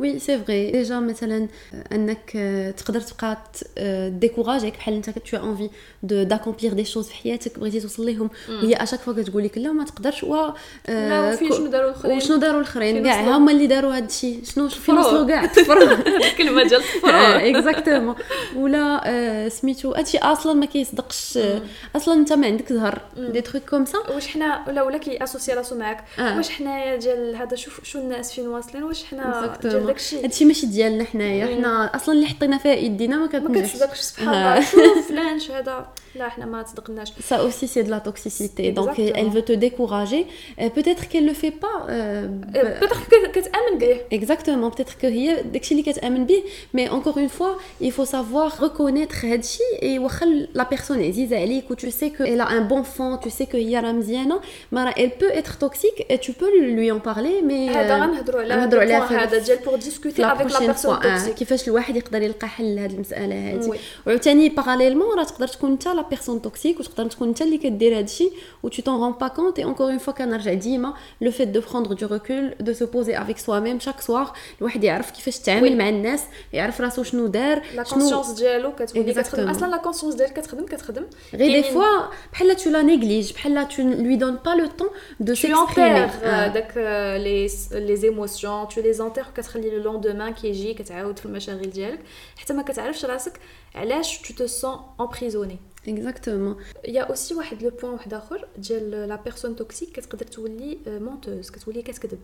وي 0.00 0.18
سي 0.18 0.38
فغي 0.38 0.70
ديجا 0.70 1.00
مثلا 1.00 1.48
آه، 1.74 1.94
انك 1.94 2.32
آه، 2.36 2.70
تقدر 2.70 3.00
تبقى 3.00 3.38
ديكوراجيك 4.10 4.74
آه، 4.74 4.78
بحال 4.78 4.94
انت 4.94 5.10
تو 5.10 5.36
انفي 5.36 5.70
دو 6.02 6.22
داكومبلير 6.22 6.72
دي 6.72 6.84
شوز 6.84 7.06
في 7.08 7.14
حياتك 7.14 7.58
بغيتي 7.58 7.80
توصل 7.80 8.06
ليهم 8.06 8.30
وهي 8.48 8.74
اشاك 8.74 9.00
فوا 9.00 9.12
كتقول 9.14 9.44
لك 9.44 9.58
لا 9.58 9.72
ما 9.72 9.84
تقدرش 9.84 10.24
و 10.24 10.50
شنو 10.88 11.66
داروا 11.66 11.90
الاخرين 11.90 12.16
وشنو 12.16 12.36
داروا 12.36 12.60
الاخرين 12.60 13.04
كاع 13.04 13.20
هما 13.36 13.52
اللي 13.52 13.66
داروا 13.66 13.92
هذا 13.92 14.06
الشيء 14.06 14.40
شنو 14.44 14.68
في 14.68 14.92
نصلو 14.92 15.26
كاع 15.26 15.44
الكلمه 16.30 16.64
ديال 16.68 16.82
اكزاكتومون 17.04 18.14
ولا 18.56 19.48
سميتو 19.48 19.92
هادشي 19.92 20.18
اصلا 20.18 20.52
ما 20.52 20.66
كيصدقش 20.66 21.38
اصلا 21.96 22.14
انت 22.14 22.32
ما 22.32 22.46
عندك 22.46 22.72
زهر 22.72 22.98
دي 23.16 23.40
تخيك 23.40 23.68
كوم 23.70 23.84
سا 23.84 23.98
واش 23.98 24.26
حنا 24.28 24.62
ولا 24.68 24.82
ولا 24.82 24.98
كي 24.98 25.24
اسوسي 25.24 25.52
راسو 25.52 25.76
معاك 25.78 26.04
واش 26.18 26.50
حنايا 26.50 26.96
ديال 26.96 27.36
هذا 27.36 27.56
شوف 27.56 27.84
شو 27.84 27.98
الناس 27.98 28.32
فين 28.32 28.48
واصلين 28.48 28.82
واش 28.84 29.04
حنا 29.04 29.56
هادشي 30.12 30.44
ماشي 30.44 30.66
ديالنا 30.66 31.04
حنايا 31.04 31.56
حنا 31.56 31.96
اصلا 31.96 32.14
اللي 32.14 32.26
حطينا 32.26 32.58
فيها 32.58 32.74
ايدينا 32.74 33.16
ما 33.16 33.26
كتنجحش 33.26 33.50
ما 33.56 33.62
كتصدقش 33.62 33.98
سبحان 34.00 34.28
الله 34.28 34.60
شوف 34.60 35.08
فلان 35.08 35.38
هذا 35.56 35.88
Ça 37.26 37.44
aussi, 37.44 37.68
c'est 37.68 37.84
de 37.84 37.90
la 37.90 38.00
toxicité. 38.00 38.72
Donc, 38.72 38.98
elle 38.98 39.30
veut 39.34 39.42
te 39.42 39.52
décourager. 39.52 40.26
Peut-être 40.76 41.08
qu'elle 41.08 41.24
ne 41.24 41.28
le 41.28 41.34
fait 41.42 41.56
pas. 41.66 41.78
peut-être 41.86 43.08
que 43.08 43.18
Exactement. 44.10 44.70
Peut-être 44.70 44.96
que 44.98 45.08
mais 46.74 46.88
encore 46.88 47.18
une 47.18 47.28
fois, 47.36 47.52
il 47.80 47.92
faut 47.92 48.04
savoir 48.04 48.58
reconnaître 48.60 49.18
et 49.88 49.96
la 50.60 50.64
personne 50.64 51.00
est 51.00 51.14
tu 51.80 51.90
sais 51.90 52.10
qu'elle 52.16 52.40
a 52.40 52.48
un 52.56 52.62
bon 52.70 52.82
fond, 52.82 53.12
tu 53.22 53.30
sais 53.36 53.46
que 53.46 53.56
Mais 53.56 54.92
elle 55.02 55.12
peut 55.20 55.30
être 55.40 55.54
toxique 55.58 56.00
et 56.12 56.18
tu 56.18 56.32
peux 56.32 56.50
lui 56.76 56.90
en 56.90 56.98
parler, 57.00 57.36
mais. 57.44 57.62
Euh, 57.74 59.56
pour 59.64 59.78
discuter 59.78 60.22
avec 60.22 60.50
la 60.52 60.60
personne 60.70 60.98
le 61.80 62.00
يقدر 62.00 62.22
يلقى 62.22 62.46
حل 62.48 62.78
هذه 64.06 64.50
parallèlement 64.50 65.26
tu 65.26 65.34
peux 65.38 65.74
être 65.88 65.99
la 66.02 66.08
personne 66.08 66.40
toxique 66.40 66.78
ou 66.78 66.82
تقدر 66.82 67.06
تكون 67.10 67.28
انت 67.28 67.42
اللي 67.42 67.58
كدير 67.58 67.98
هادشي 67.98 68.30
و 68.62 68.68
tu 68.68 68.72
t'en 68.82 68.98
rends 69.00 69.18
pas 69.22 69.30
compte 69.30 69.58
et 69.58 69.64
encore 69.64 69.88
une 69.98 70.04
fois 70.06 70.12
كنرجع 70.18 70.52
ديما 70.54 70.94
le 71.24 71.28
fait 71.28 71.56
de 71.56 71.60
prendre 71.70 71.94
du 71.94 72.04
recul 72.04 72.54
de 72.64 72.72
se 72.72 72.84
poser 72.84 73.14
avec 73.14 73.38
soi-même 73.38 73.80
chaque 73.80 74.02
soir 74.08 74.32
le 74.58 74.62
واحد 74.62 74.84
يعرف 74.84 75.10
كيفاش 75.10 75.38
تعامل 75.38 75.76
مع 75.78 75.88
الناس 75.88 76.22
يعرف 76.52 76.80
راسو 76.80 77.02
شنو 77.02 77.26
دار 77.26 77.62
لا 77.74 77.82
كونسيونس 77.82 78.30
ديالو 78.30 78.72
كتكون 78.74 79.48
اصلا 79.48 79.76
la 79.76 79.80
conscience 79.80 80.16
ديالك 80.16 80.32
كتخدم 80.32 80.66
كتخدم 80.66 81.06
غير 81.34 81.62
des 81.62 81.66
fois 81.66 82.02
بحال 82.32 82.56
tu 82.58 82.66
la 82.66 82.84
néglige 82.92 83.34
بحال 83.34 83.66
tu 83.68 83.78
lui 84.02 84.18
donnes 84.22 84.42
pas 84.44 84.56
le 84.62 84.68
temps 84.68 84.92
de 85.22 85.34
s'exprimer 85.34 86.10
داك 86.54 86.72
لي 86.76 87.48
euh, 87.48 87.52
ah. 87.52 87.90
les 87.90 88.00
émotions 88.06 88.74
tu 88.74 88.80
les 88.82 89.00
enterres 89.00 89.30
كتخلي 89.36 89.70
le 89.70 89.84
lendemain 89.84 90.38
qui 90.38 90.40
كيجي 90.40 90.74
كتعاود 90.74 91.18
في 91.18 91.26
المشاغل 91.26 91.70
ديالك 91.70 91.98
حتى 92.36 92.52
ما 92.54 92.62
كتعرفش 92.62 93.04
راسك 93.04 93.32
علاش 93.74 94.18
tu 94.22 94.32
te 94.32 94.42
sens 94.46 94.76
emprisonné 95.06 95.79
اكزاكتومون 95.88 96.56
يا 96.88 97.02
اوسي 97.02 97.34
واحد 97.34 97.62
لو 97.62 97.70
بوين 97.70 97.92
واحد 97.92 98.14
اخر 98.14 98.48
ديال 98.58 98.90
لا 98.90 99.16
بيرسون 99.16 99.56
توكسيك 99.56 99.92
كتقدر 99.92 100.26
تولي 100.26 100.78
مونتوز 100.86 101.50
كتولي 101.50 101.82
كتكذب 101.82 102.18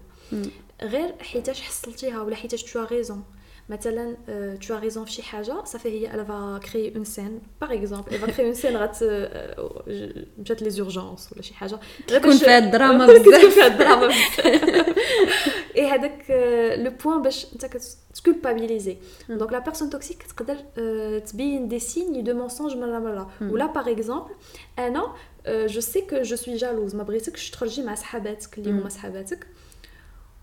غير 0.83 1.15
حيتاش 1.23 1.61
حصلتيها 1.61 2.23
ولا 2.23 2.37
حيتاش 2.37 2.63
تو 2.63 2.85
ريزون 2.85 3.23
Maintenant, 3.69 4.13
euh, 4.29 4.55
tu 4.61 4.71
as 4.73 4.77
raison, 4.79 5.05
haja 5.33 5.57
ça 5.65 5.79
fait 5.81 6.03
elle 6.03 6.23
va 6.25 6.59
créer 6.61 6.95
une 6.97 7.05
scène, 7.05 7.41
par 7.59 7.73
exemple. 7.73 8.11
Elle 8.15 8.21
va 8.21 8.29
créer 8.29 8.47
une 8.47 8.55
scène, 8.55 8.79
peut-être 8.79 9.59
oh, 9.61 10.53
les 10.65 10.79
urgences, 10.79 11.31
ou 11.33 11.37
la 11.39 11.43
Shihaja. 11.43 11.81
un 12.15 12.71
drame. 12.71 13.01
fait 14.31 14.53
Et 15.75 15.85
donc, 16.05 16.19
euh, 16.31 16.77
le 16.77 16.91
point, 16.91 17.21
c'est 17.29 17.61
bah, 17.61 17.69
que 17.69 17.79
culpabiliser. 18.25 18.99
Mm. 19.29 19.37
Donc, 19.41 19.51
la 19.51 19.61
personne 19.61 19.91
toxique, 19.91 20.23
tu 20.29 20.43
as 20.49 21.27
des 21.73 21.81
signes 21.81 22.23
de 22.23 22.33
mensonge, 22.33 22.75
ou 23.51 23.57
là, 23.57 23.69
par 23.79 23.89
exemple, 23.89 24.33
un 24.79 24.93
eh 24.95 25.49
euh, 25.51 25.69
je 25.69 25.81
sais 25.81 26.03
que 26.03 26.23
je 26.25 26.37
suis 26.37 26.57
jalouse. 26.57 26.95
Je 26.97 27.19
sais 27.25 27.31
que 27.33 27.39
je 27.39 27.43
suis 27.43 27.53
trop 27.53 27.67
jalouse, 27.67 27.83
ma 27.85 28.91
suis 28.91 29.37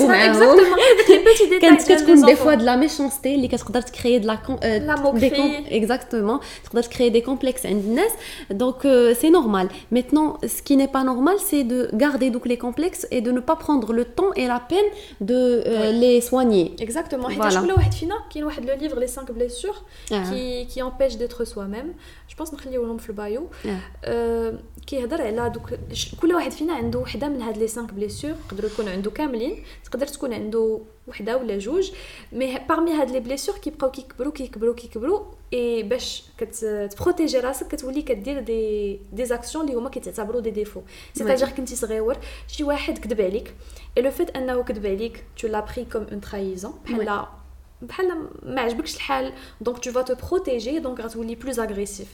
joues 1.38 1.56
avec 1.58 1.62
les 1.62 1.70
enfants. 1.70 1.78
Exactement, 1.78 1.82
c'est 1.86 1.94
un 1.94 1.98
petit 1.98 2.18
détail 2.18 2.18
pour 2.18 2.18
les 2.18 2.18
enfants. 2.18 2.18
Il 2.18 2.20
y 2.20 2.24
a 2.24 2.26
des 2.26 2.36
fois 2.36 2.56
de 2.56 2.66
la 2.66 2.78
méchanceté 2.78 3.42
qui 3.42 3.50
peut 6.74 6.82
créer 6.92 7.10
des 7.12 7.22
complexes 7.22 7.62
chez 7.62 7.70
les 7.70 8.56
donc 8.58 8.86
euh, 8.86 9.14
c'est 9.20 9.30
normal. 9.30 9.68
Maintenant, 9.92 10.38
ce 10.48 10.62
qui 10.62 10.76
n'est 10.78 10.88
pas 10.88 11.04
normal, 11.04 11.36
c'est 11.44 11.64
de 11.64 11.90
garder 11.94 12.30
donc 12.30 12.46
les 12.46 12.58
complexes 12.58 13.08
et 13.12 13.22
de 13.22 13.32
ne 13.32 13.40
pas 13.40 13.56
prendre 13.56 13.94
le 13.94 14.06
temps 14.06 14.34
et 14.36 14.48
la 14.48 14.60
peine 14.60 14.86
de 15.22 15.64
euh, 15.68 15.92
les 15.92 16.22
soigner. 16.22 16.74
Exactement, 16.80 17.30
j'ai 17.30 17.36
vu 17.36 17.42
une 17.42 18.10
personne 18.10 18.10
qui 18.30 18.42
a 18.42 18.48
écrit 18.48 18.62
le 18.66 18.74
livre 18.80 19.00
«Les 19.00 19.08
5 19.08 19.32
blessures 19.32 19.84
ah. 20.12 20.22
qui 20.70 20.82
empêche 20.82 21.18
d'être 21.18 21.46
soi-même». 21.46 21.94
جو 22.30 22.36
بونس 22.38 22.54
نخليوهم 22.54 22.98
في 22.98 23.10
البايو 23.10 23.48
أه 24.06 24.60
كيهضر 24.88 25.22
على 25.22 25.50
دوك 25.50 25.74
كل 26.22 26.34
واحد 26.36 26.52
فينا 26.52 26.74
عنده 26.74 27.00
وحده 27.00 27.28
من 27.28 27.42
هاد 27.42 27.58
لي 27.58 27.68
سانك 27.68 27.94
بليسور 27.94 28.32
يقدروا 28.46 28.70
يكون 28.72 28.88
عنده 28.88 29.12
كاملين 29.12 29.64
تقدر 29.86 30.08
تكون 30.08 30.34
عنده 30.34 30.82
وحده 31.08 31.38
ولا 31.38 31.58
جوج 31.60 31.92
مي 32.32 32.58
بارمي 32.70 32.92
هاد 32.92 33.12
لي 33.12 33.20
بليسور 33.20 33.58
كيبقاو 33.58 33.92
كيكبروا 33.92 34.32
كيكبروا 34.34 34.74
كيكبروا 34.76 35.26
اي 35.54 35.84
باش 35.84 36.24
كتبروتيجي 36.38 37.40
راسك 37.40 37.68
كتولي 37.76 38.02
كدير 38.02 38.40
دي 38.40 39.00
دي 39.14 39.26
زاكسيون 39.26 39.66
اللي 39.66 39.78
هما 39.78 39.90
كيتعتبروا 39.90 40.42
دي 40.42 40.50
ديفو 40.52 40.82
سيتاجير 41.14 41.50
كنتي 41.50 41.76
صغيور 41.76 42.16
شي 42.48 42.64
واحد 42.64 42.98
كذب 42.98 43.22
عليك 43.22 43.54
اي 43.98 44.02
لو 44.02 44.12
فيت 44.12 44.36
انه 44.38 44.62
كذب 44.64 44.86
عليك 44.86 45.24
تو 45.42 45.48
لابري 45.48 45.86
كوم 45.94 46.08
اون 46.12 46.22
ترايزون 46.22 46.74
بحال 46.86 47.26
donc 49.62 49.82
tu 49.82 49.92
vas 49.92 50.04
te 50.04 50.14
protéger 50.14 50.80
donc 50.80 51.00
tu 51.30 51.36
plus 51.36 51.60
agressif 51.60 52.08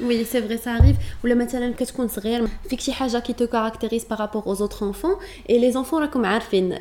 oui 0.00 0.24
c'est 0.30 0.40
vrai 0.46 0.56
ça 0.56 0.70
arrive 0.72 0.96
ou 1.22 1.26
la 1.26 1.34
مثلا 1.34 1.72
qu'est-ce 1.76 1.92
qu'on 1.92 2.08
chose 2.08 3.22
qui 3.24 3.34
te 3.34 3.42
caractérise 3.44 4.04
par 4.04 4.18
rapport 4.18 4.46
aux 4.46 4.62
autres 4.62 4.84
enfants 4.84 5.18
et 5.48 5.58
les 5.58 5.76
enfants 5.76 5.98
là 5.98 6.06
comme 6.06 6.24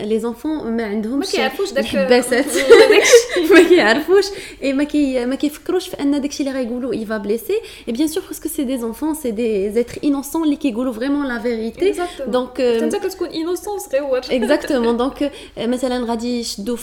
les 0.05 0.25
enfants 0.25 0.63
ما 0.63 0.83
عندهمش 0.83 1.35
الحباسات 1.79 2.45
ما 3.53 3.63
كيعرفوش 3.69 4.25
et 4.61 4.73
ما 4.73 6.21
il 6.93 7.05
va 7.07 7.17
blesser 7.19 7.57
et 7.87 7.91
bien 7.91 8.07
sûr 8.07 8.21
parce 8.21 8.39
que 8.39 8.47
c'est 8.49 8.65
des 8.65 8.83
enfants 8.83 9.13
c'est 9.15 9.31
des 9.31 9.77
êtres 9.79 9.97
innocents 10.03 10.43
qui 10.43 10.55
كيقولوا 10.57 10.93
vraiment 10.93 11.23
la 11.25 11.39
vérité 11.39 11.93
donc 12.27 12.57
tu 12.59 12.85
كتكون 12.99 13.29
innocent 13.29 13.95
exactement 14.29 14.93
donc 14.93 15.19
euh, 15.21 15.29
euh, 15.59 15.67
مثلا 15.67 16.05
غادي 16.05 16.39
يشدوا 16.39 16.75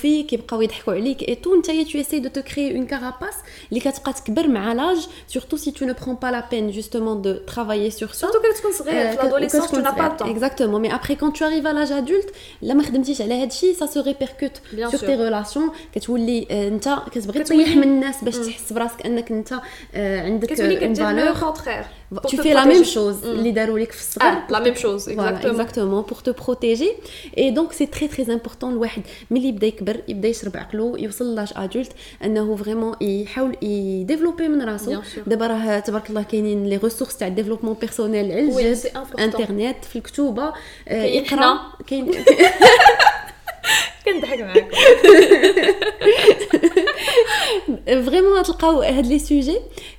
physique 1.21 1.25
et 1.29 1.37
tout, 1.37 1.61
tu 1.63 1.99
essayes 1.99 2.21
de 2.21 2.29
te 2.29 2.41
créer 2.41 2.73
une 2.73 2.87
carapace, 2.87 3.37
les 3.71 3.81
avec 3.81 4.77
l'âge, 4.77 5.05
surtout 5.27 5.59
si 5.65 5.73
tu 5.73 5.85
ne 5.87 5.93
prends 5.93 6.17
pas 6.17 6.31
la 6.31 6.43
peine 6.43 6.73
justement 6.73 7.15
de 7.17 7.33
travailler 7.53 7.91
sur 7.91 8.15
ça. 8.15 8.27
Surtout 8.27 8.41
quand 8.63 8.85
tu 8.85 8.91
es 8.91 9.07
euh, 9.07 9.23
l'adolescence, 9.23 9.69
tu 9.71 9.81
n'as 9.81 9.93
pas 9.93 10.11
le 10.11 10.17
temps. 10.17 10.27
Exactement, 10.27 10.79
mais 10.79 10.91
après 10.91 11.17
quand 11.17 11.31
tu 11.33 11.43
arrives 11.45 11.67
à 11.67 11.73
l'âge 11.73 11.93
adulte, 11.93 12.31
la 12.63 12.75
ça 13.81 13.87
se 13.87 13.99
répercute 13.99 14.57
sur 14.91 15.01
tes 15.01 15.17
relations, 15.25 15.71
كتولي 15.95 16.47
انت 16.69 16.97
كتبغي 17.15 17.43
تطيح 17.45 17.77
من 17.77 17.83
الناس 17.83 18.25
باش 18.25 18.37
تحس 18.37 18.73
براسك 18.73 19.07
انك 19.07 19.33
انت 19.33 19.55
عندك 19.95 20.53
une 20.61 20.95
valeur. 20.95 21.55
Tu 22.29 22.37
fais 22.43 22.55
mm. 22.55 22.59
ah, 22.59 22.63
la 22.63 22.67
même 22.75 22.85
chose, 22.97 23.19
les 23.45 23.53
darou 23.53 23.77
لك 23.79 23.93
في 23.93 23.99
الصغر. 23.99 24.43
La 24.51 24.61
même 24.61 24.75
chose, 24.75 25.09
exactement. 25.09 25.53
exactement 25.53 26.03
pour 26.03 26.23
te 26.27 26.31
protéger 26.31 26.93
et 27.43 27.49
donc 27.59 27.69
c'est 27.79 27.91
très 27.97 28.09
très 28.09 28.31
important 28.31 28.71
le 28.71 28.77
واحد 28.81 29.03
ملي 29.31 29.49
يبدا 29.49 29.67
يكبر 29.67 30.01
يبدا 30.09 30.29
يشرب 30.29 30.57
عقله 30.57 30.97
يوصل 31.11 31.35
لاج 31.35 31.49
ادولت 31.57 31.93
انه 32.25 32.57
فريمون 32.57 32.95
يحاول 33.01 33.57
يديفلوبي 33.63 34.49
من 34.49 34.63
راسو 34.63 35.01
دابا 35.27 35.47
راه 35.47 35.79
تبارك 35.79 36.11
الله 36.11 36.23
كاينين 36.23 36.67
لي 36.67 36.77
ريسورس 36.77 37.17
تاع 37.17 37.29
ديفلوبمون 37.29 37.75
بيرسونيل 37.81 38.25
على 38.33 38.41
الجد 38.73 38.95
انترنت 39.19 39.85
في 39.85 39.97
الكتوبه 39.97 40.53
يقرا 40.91 41.45
آه، 41.45 41.61
كاين 41.87 42.11
كنضحك 44.07 44.41
معاك 44.41 44.69
فريمون 48.07 48.43
تلقاو 48.43 48.83
هاد 48.83 49.07
لي 49.07 49.19
سوجي 49.19 49.59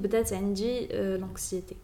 peut-être 0.00 0.28
ça 0.28 0.36
induit 0.36 0.88
euh, 0.92 1.18
l'anxiété. 1.18 1.76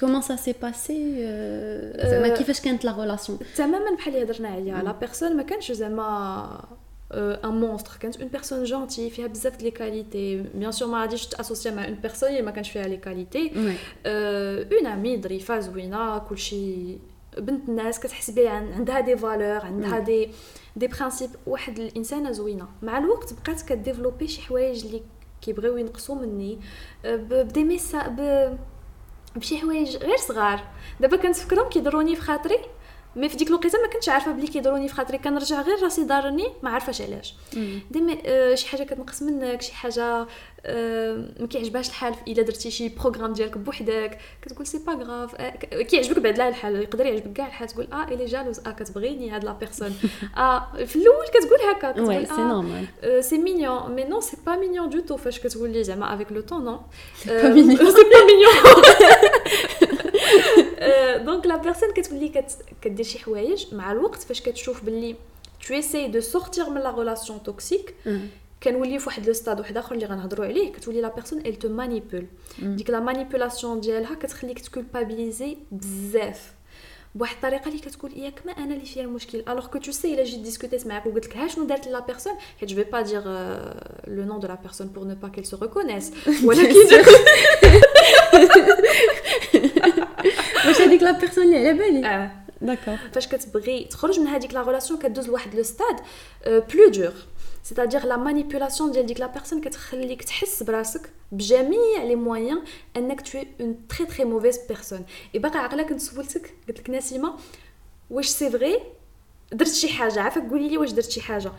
Comment 0.00 0.22
ça 0.22 0.36
s'est 0.36 0.54
passé 0.54 0.94
Qui 0.94 2.44
fait 2.44 2.54
ce 2.54 2.62
qu'est 2.62 2.82
la 2.82 2.92
relation 2.92 3.38
C'est 3.54 3.66
même 3.66 3.82
un 3.92 4.02
palier 4.02 4.24
d'arnaïa. 4.24 4.82
La 4.82 4.94
personne, 4.94 5.42
je 5.60 5.68
ne 5.72 5.76
sais 5.76 5.88
pas. 5.90 6.68
Euh, 7.14 7.36
un 7.42 7.50
monstre, 7.52 7.98
une 8.22 8.30
personne 8.30 8.64
gentille, 8.64 9.12
il 9.14 9.20
y 9.20 9.22
a 9.24 9.28
beaucoup 9.28 9.72
qualités. 9.76 10.40
Bien 10.54 10.72
sûr, 10.72 10.88
je 11.10 11.16
suis 11.16 11.28
associée 11.38 11.70
à 11.76 11.86
une 11.86 11.98
personne, 11.98 12.32
il 12.32 12.42
y 12.42 12.48
a 12.48 12.52
quand 12.52 12.62
je 12.62 12.70
fais 12.70 12.88
les 12.88 13.00
qualités. 13.00 13.52
Euh, 14.06 14.64
une 14.80 14.86
amie, 14.86 15.18
Drifa 15.18 15.60
Zouina, 15.60 16.24
Kulchi, 16.26 16.98
Bentnes, 17.36 17.82
qui 18.00 18.90
a 18.90 19.02
des 19.02 19.14
valeurs, 19.14 19.64
elle 19.68 19.92
a 19.92 20.00
des, 20.00 20.30
principes 20.88 21.36
principes, 21.44 21.76
une 21.76 21.90
personne 22.00 22.32
Zouina. 22.32 22.66
Mais 22.80 22.92
à 22.92 23.00
l'époque, 23.00 23.26
tu 23.26 23.72
as 23.72 23.76
développé 23.76 24.26
chez 24.26 24.40
Huawei, 24.50 24.72
كيبغيو 25.42 25.76
ينقصوا 25.76 26.14
مني 26.14 26.58
آه، 27.04 27.16
بدي 27.16 27.64
ميسا 27.64 28.08
ب... 28.08 28.20
بشي 29.38 29.58
حوايج 29.58 29.96
غير 29.96 30.16
صغار 30.16 30.60
دابا 31.00 31.16
كنتفكرهم 31.16 31.68
كيضروني 31.68 32.16
في 32.16 32.22
خاطري 32.22 32.58
مي 33.16 33.28
في 33.28 33.36
ديك 33.36 33.48
الوقيته 33.48 33.82
ما 33.82 33.86
كنتش 33.88 34.08
عارفه 34.08 34.32
بلي 34.32 34.46
كيضروني 34.46 34.88
في 34.88 34.94
خاطري 34.94 35.18
كنرجع 35.18 35.62
غير 35.62 35.82
راسي 35.82 36.04
ضارني 36.04 36.48
ما 36.62 36.70
عارفاش 36.70 37.00
علاش 37.02 37.34
ديما 37.90 38.16
آه 38.26 38.54
شي 38.54 38.68
حاجه 38.68 38.82
كتنقص 38.82 39.22
منك 39.22 39.62
شي 39.62 39.74
حاجه 39.74 40.26
آه 40.66 41.28
ما 41.40 41.46
كيعجبهاش 41.46 41.88
الحال 41.88 42.14
الا 42.28 42.42
درتي 42.42 42.70
شي 42.70 42.88
بروغرام 42.88 43.32
ديالك 43.32 43.58
بوحدك 43.58 44.18
كتقول 44.42 44.66
سي 44.66 44.78
با 44.86 44.92
غاف 45.06 45.34
آه 45.34 45.50
كيعجبك 45.82 46.18
بعد 46.18 46.38
لا 46.38 46.48
الحال 46.48 46.82
يقدر 46.82 47.06
يعجبك 47.06 47.32
كاع 47.32 47.46
الحال 47.46 47.68
تقول 47.68 47.88
اه 47.92 48.04
الي 48.04 48.24
جالوز 48.24 48.58
اه 48.58 48.70
كتبغيني 48.70 49.30
هاد 49.30 49.44
لا 49.44 49.52
بيرسون 49.52 49.94
اه 50.36 50.72
في 50.86 50.96
الاول 50.96 51.26
كتقول 51.26 51.58
هكا 51.76 51.92
كتقول 51.92 52.26
سي 52.26 52.42
نورمال 52.42 52.84
سي 53.24 53.38
مينيون 53.38 53.94
مي 53.94 54.04
نو 54.04 54.20
سي 54.20 54.36
با 54.46 54.56
مينيون 54.56 54.88
دو 54.90 55.00
تو 55.00 55.16
فاش 55.16 55.40
كتولي 55.40 55.84
زعما 55.84 56.14
افيك 56.14 56.32
لو 56.32 56.40
طون 56.40 56.64
نو 56.64 56.78
سي 57.22 57.30
با 57.82 58.26
مينيون 58.26 58.52
Euh, 60.82 61.20
donc 61.24 61.46
la 61.46 61.58
personne 61.58 61.92
qui 61.94 62.02
tu 62.02 62.14
lis 62.14 62.32
to 62.32 62.40
tu 64.54 64.72
le 64.86 65.14
tu 65.64 65.74
essayes 65.76 66.10
de 66.10 66.20
sortir 66.20 66.64
de 66.72 66.78
la 66.80 66.90
relation 66.90 67.38
toxique 67.38 67.90
mm. 68.04 68.26
quand 68.60 68.72
tu 68.72 70.48
lis 70.92 71.00
la 71.08 71.10
personne 71.10 71.40
elle 71.44 71.58
te 71.64 71.68
manipule 71.68 72.26
mm. 72.60 72.76
la 72.88 73.00
manipulation 73.00 73.76
de 73.76 73.92
la 73.92 74.08
personne 74.20 74.54
qui 74.56 74.62
te 74.66 74.70
culpabilise 74.70 75.38
qu'elle 75.38 77.30
the 77.52 79.36
alors 79.52 79.70
que 79.72 79.78
tu 79.78 79.92
sais 79.92 80.10
il 80.10 80.18
a 80.18 80.24
discuté 80.24 80.78
la 81.98 82.02
personne 82.10 82.32
je 82.60 82.64
ne 82.70 82.74
vais 82.74 82.86
pas 82.94 83.02
dire 83.04 83.22
euh, 83.26 83.72
le 84.08 84.24
nom 84.24 84.38
de 84.38 84.48
la 84.48 84.56
personne 84.56 84.90
pour 84.90 85.04
ne 85.04 85.14
pas 85.14 85.28
qu'elle 85.30 85.46
se 85.46 85.54
reconnaisse. 85.54 86.10
لا 91.02 91.10
بيرسون 91.10 91.44
اللي 91.44 91.56
على 91.58 91.72
بالي 91.78 92.06
اه 92.08 92.30
داكور 92.60 92.96
فاش 93.12 93.28
كتبغي 93.28 93.84
تخرج 93.84 94.20
من 94.20 94.26
هذيك 94.26 94.54
لا 94.54 94.62
ريلاسيون 94.62 94.98
كدوز 95.00 95.28
لواحد 95.28 95.54
لو 95.54 95.62
ستاد 95.62 95.96
بلو 96.46 96.88
دور 96.88 97.12
سيتادير 97.62 98.04
لا 98.06 98.16
مانيبيولاسيون 98.16 98.90
ديال 98.92 99.06
ديك 99.06 99.20
لا 99.20 99.26
بيرسون 99.26 99.60
كتخليك 99.60 100.22
تحس 100.24 100.62
براسك 100.62 101.00
بجميع 101.32 102.02
لي 102.04 102.16
مويان 102.16 102.62
انك 102.96 103.20
تو 103.20 103.38
اون 103.60 103.76
تري 103.88 104.06
تري 104.06 104.24
موفيز 104.24 104.58
بيرسون 104.68 105.04
اي 105.34 105.40
باقي 105.40 105.58
عقلك 105.58 105.86
كنت 105.86 106.00
سولتك 106.00 106.54
قلت 106.68 106.78
لك 106.80 106.90
نسيمه 106.90 107.34
واش 108.10 108.26
سي 108.26 108.50
فغي 108.50 108.78
درت 109.52 109.68
شي 109.72 109.88
حاجه 109.88 110.20
عافاك 110.20 110.50
قولي 110.50 110.68
لي 110.68 110.78
واش 110.78 110.90
درت 110.92 111.10
شي 111.10 111.20
حاجه 111.20 111.52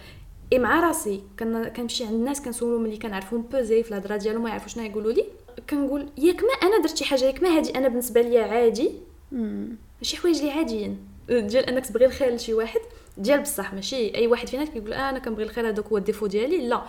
اي 0.53 0.59
مع 0.59 0.79
راسي 0.79 1.23
كنمشي 1.39 2.03
عند 2.03 2.13
الناس 2.13 2.41
كنسولهم 2.41 2.81
ملي 2.83 2.97
كنعرفهم 2.97 3.41
بوزي 3.41 3.83
في 3.83 3.89
الهضره 3.89 4.17
ديالهم 4.17 4.43
ما 4.43 4.49
يعرفوش 4.49 4.73
شنو 4.73 4.83
يقولوا 4.83 5.11
لي 5.11 5.25
كنقول 5.69 6.09
ياك 6.17 6.41
ما 6.43 6.51
انا 6.67 6.81
درت 6.83 6.97
شي 6.97 7.05
حاجه 7.05 7.25
ياك 7.25 7.43
ما 7.43 7.49
هادي 7.49 7.77
انا 7.77 7.87
بالنسبه 7.87 8.21
ليا 8.21 8.43
عادي 8.43 8.91
ماشي 10.01 10.17
حوايج 10.17 10.37
اللي 10.39 10.51
عاديين 10.51 10.97
أه، 11.29 11.39
ديال 11.39 11.65
انك 11.65 11.85
تبغي 11.85 12.05
الخير 12.05 12.29
لشي 12.35 12.53
واحد 12.53 12.79
ديال 13.17 13.41
بصح 13.41 13.73
ماشي 13.73 14.15
اي 14.15 14.27
واحد 14.27 14.49
فينا 14.49 14.65
كيقول 14.65 14.93
آه 14.93 15.09
انا 15.09 15.19
كنبغي 15.19 15.43
الخير 15.43 15.67
هذاك 15.69 15.85
هو 15.85 15.97
الديفو 15.97 16.27
ديالي 16.27 16.67
لا 16.67 16.81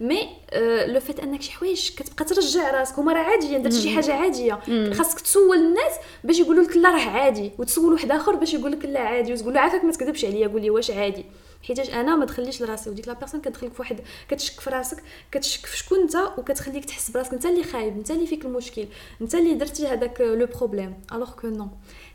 مي 0.00 0.20
آه 0.50 0.86
لو 0.86 1.00
فات 1.00 1.20
انك 1.20 1.42
شي 1.42 1.52
حوايج 1.52 1.90
كتبقى 1.96 2.24
ترجع 2.24 2.70
راسك 2.70 2.98
هما 2.98 3.12
راه 3.12 3.18
عاديين 3.18 3.62
درت 3.62 3.74
شي 3.74 3.90
حاجه 3.94 4.12
عاديه 4.14 4.58
خاصك 4.92 5.20
تسول 5.20 5.56
الناس 5.56 5.92
باش 6.24 6.38
يقولوا 6.38 6.62
لك 6.64 6.76
لا 6.76 6.88
راه 6.90 7.00
عادي 7.00 7.50
وتسول 7.58 7.92
واحد 7.92 8.10
اخر 8.10 8.34
باش 8.36 8.54
يقول 8.54 8.72
لك 8.72 8.84
لا 8.84 9.00
عادي 9.00 9.32
وتقول 9.32 9.54
له 9.54 9.60
عافاك 9.60 9.84
ما 9.84 9.92
تكذبش 9.92 10.24
عليا 10.24 10.48
قول 10.48 10.62
لي 10.62 10.70
واش 10.70 10.90
عادي 10.90 11.24
حيتاش 11.68 11.90
انا 11.90 12.16
ما 12.16 12.26
تخليش 12.26 12.62
لراسي 12.62 12.90
وديك 12.90 13.08
لا 13.08 13.14
بيرسون 13.14 13.40
كتدخلك 13.40 13.72
فواحد 13.72 14.00
كتشك 14.28 14.60
في 14.60 14.70
راسك 14.70 15.02
كتشك 15.32 15.66
في 15.66 15.76
شكون 15.78 15.98
انت 16.00 16.16
وكتخليك 16.38 16.84
تحس 16.84 17.10
براسك 17.10 17.32
انت 17.32 17.46
اللي 17.46 17.64
خايب 17.64 17.96
انت 17.96 18.10
اللي 18.10 18.26
فيك 18.26 18.44
المشكل 18.44 18.86
انت 19.20 19.34
اللي 19.34 19.54
درتي 19.54 19.86
هذاك 19.86 20.20
لو 20.20 20.46
بروبليم 20.46 21.00
الوغ 21.12 21.30
كو 21.32 21.46
نو 21.46 21.68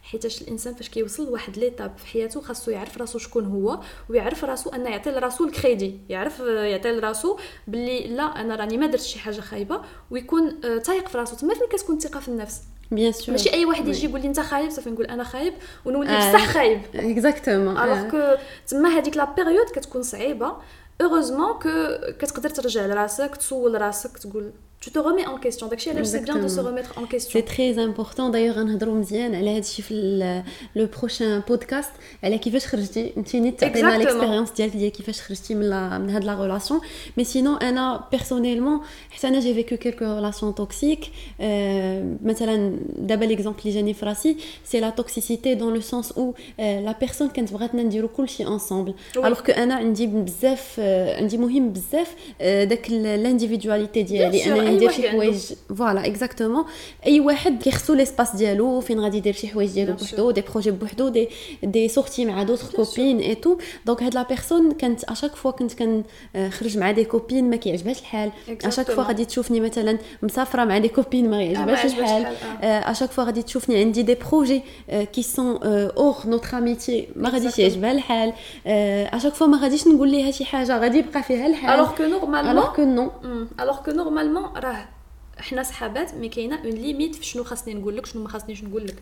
حيتاش 0.04 0.42
الانسان 0.42 0.74
فاش 0.76 0.90
كيوصل 0.90 1.28
لواحد 1.28 1.58
ليتاب 1.58 1.98
في 1.98 2.06
حياته 2.08 2.42
خاصو 2.42 2.72
يعرف 2.72 2.98
راسو 2.98 3.20
شكون 3.20 3.46
هو 3.46 3.80
ويعرف 4.10 4.44
راسو 4.46 4.70
انه 4.70 4.90
يعطي 4.90 5.10
لراسو 5.12 5.46
الكريدي 5.46 6.00
يعرف 6.10 6.40
يعطي 6.40 6.92
لراسو 6.92 7.38
باللي 7.68 8.08
لا 8.08 8.24
انا 8.24 8.56
راني 8.56 8.78
ما 8.78 8.86
درت 8.88 9.02
شي 9.02 9.20
حاجه 9.20 9.42
خايبه 9.42 9.82
ويكون 10.12 10.66
آه، 10.66 10.78
تايق 10.78 11.08
في 11.10 11.18
راسو 11.18 11.36
تما 11.36 11.54
فين 11.54 11.68
كتكون 11.68 11.96
الثقه 11.96 12.20
في 12.20 12.28
النفس 12.28 12.62
بيان 12.92 13.12
سور 13.12 13.32
ماشي 13.32 13.54
اي 13.54 13.66
واحد 13.66 13.88
يجي 13.88 14.06
يقول 14.08 14.22
لي 14.22 14.28
انت 14.28 14.40
خايب 14.40 14.70
صافي 14.70 14.90
نقول 14.90 15.06
انا 15.06 15.24
خايب 15.24 15.54
ونولي 15.86 16.10
آه. 16.10 16.30
بصح 16.34 16.46
خايب 16.48 16.82
اكزاكتومون 16.96 17.78
الوغ 17.78 18.10
كو 18.10 18.38
تما 18.68 18.90
هذيك 18.90 19.18
لا 19.18 19.26
بيريود 19.26 19.70
كتكون 19.76 20.04
صعيبه 20.04 20.54
اوروزمون 21.02 21.54
كو 21.60 21.70
كتقدر 22.20 22.50
ترجع 22.50 22.86
لراسك 22.86 23.36
تسول 23.36 23.82
راسك 23.82 24.18
تقول 24.18 24.52
tu 24.80 24.92
te 24.92 25.00
remets 25.00 25.26
en 25.26 25.38
question. 25.38 25.68
elle 25.72 26.06
c'est 26.06 26.24
bien 26.24 26.38
de 26.38 26.48
se 26.48 26.60
remettre 26.60 26.98
en 27.02 27.06
question. 27.06 27.32
C'est 27.40 27.46
très 27.46 27.80
important. 27.80 28.30
D'ailleurs, 28.30 28.60
un 28.60 28.70
hadromzien, 28.70 29.32
elle 29.34 29.48
a 29.48 29.60
dit 29.60 29.84
le 29.90 30.86
prochain 30.86 31.42
podcast, 31.46 31.92
elle 32.22 32.34
a 32.34 32.38
qui 32.38 32.52
veut 32.52 32.60
chercher 32.60 33.14
une 33.18 33.24
petite 33.24 33.44
d'elle 33.60 33.72
qui 33.72 33.82
veut 33.82 33.88
la 35.68 36.20
de 36.22 36.26
la 36.26 36.36
relation. 36.36 36.80
Mais 37.18 37.24
sinon, 37.24 37.58
Anna, 37.60 38.08
personnellement, 38.12 38.82
j'ai 39.22 39.54
vécu 39.54 39.78
quelques 39.78 40.00
relations 40.16 40.52
toxiques. 40.52 41.12
Maintenant, 41.40 42.48
euh, 42.50 42.70
d'abord, 42.98 43.28
l'exemple 43.28 43.64
de 43.66 43.72
Jennifer 43.72 44.16
c'est 44.64 44.80
la 44.80 44.92
toxicité 44.92 45.56
dans 45.56 45.72
le 45.72 45.82
sens 45.82 46.14
où 46.16 46.34
euh, 46.60 46.82
la 46.82 46.94
personne 46.94 47.32
qui 47.32 47.40
a 47.40 47.44
dit 47.84 48.00
le 48.00 48.46
ensemble. 48.48 48.94
Alors 49.24 49.42
que 49.44 49.52
euh, 49.52 49.56
euh, 49.58 49.92
dit, 49.92 50.10
elle 50.44 51.28
dit, 51.28 51.38
elle 52.40 52.68
dit, 52.68 53.00
l'individualité 53.24 54.04
d'elle. 54.04 54.67
ندير 54.70 54.92
شي 54.92 55.10
حوايج 55.10 55.54
فوالا 55.78 56.06
اكزاكتومون 56.08 56.66
اي 57.06 57.20
واحد 57.20 57.64
كيخصو 57.64 57.94
ليسباس 57.94 58.36
ديالو 58.36 58.80
فين 58.82 59.00
غادي 59.00 59.18
يدير 59.18 59.34
شي 59.34 59.48
حوايج 59.48 59.70
ديالو 59.70 59.94
بوحدو 59.94 60.32
دي 60.32 60.42
بروجي 60.52 60.72
بوحدو 60.72 61.10
دي 61.10 61.28
دي 61.64 61.88
سورتي 61.88 62.26
مع 62.26 62.44
دوت 62.44 62.76
كوبين 62.76 63.20
اي 63.20 63.36
تو 63.36 63.58
دونك 63.86 64.04
هاد 64.04 64.16
لا 64.16 64.24
بيرسون 64.24 64.72
كانت 64.72 65.04
اشاك 65.04 65.36
فوا 65.36 65.52
كنت 65.52 65.74
كنخرج 65.74 66.78
آه، 66.78 66.80
مع 66.80 66.92
دي 66.92 67.06
كوبين 67.06 67.50
ما 67.50 67.56
كيعجبهاش 67.56 68.00
الحال 68.00 68.32
اشاك 68.66 68.92
فوا 68.92 69.04
غادي 69.04 69.26
تشوفني 69.26 69.60
مثلا 69.60 69.98
مسافره 70.24 70.66
مع 70.66 70.78
دي 70.78 70.88
كوبين 70.88 71.30
ما 71.30 71.46
كيعجبهاش 71.46 71.82
ah, 71.94 71.98
الحال 71.98 72.24
ah. 72.24 72.32
اشاك 72.64 73.10
آه، 73.10 73.14
فوا 73.14 73.24
غادي 73.24 73.42
تشوفني 73.44 73.78
عندي 73.80 74.02
دي 74.04 74.16
بروجي 74.16 74.62
كي 74.90 75.24
سون 75.24 75.60
اور 75.66 76.16
نوتر 76.26 76.58
اميتي 76.58 77.08
ما 77.16 77.30
غاديش 77.30 77.60
يعجبها 77.60 77.92
الحال 77.92 78.30
اشاك 78.66 79.32
آه، 79.32 79.36
فوا 79.36 79.48
ما 79.48 79.58
غاديش 79.58 79.88
نقول 79.88 80.12
ليها 80.12 80.32
شي 80.32 80.46
حاجه 80.46 80.80
غادي 80.80 80.98
يبقى 80.98 81.24
فيها 81.24 81.48
الحال 81.48 81.74
الوغ 81.76 81.96
كو 81.96 82.04
نورمالمون 82.04 82.52
الوغ 82.52 82.76
كو 82.76 82.82
نو 82.82 83.12
الوغ 83.60 83.84
كو 83.84 83.92
نورمالمون 83.92 84.57
og 84.58 84.62
der 84.64 84.76
nous 85.52 85.58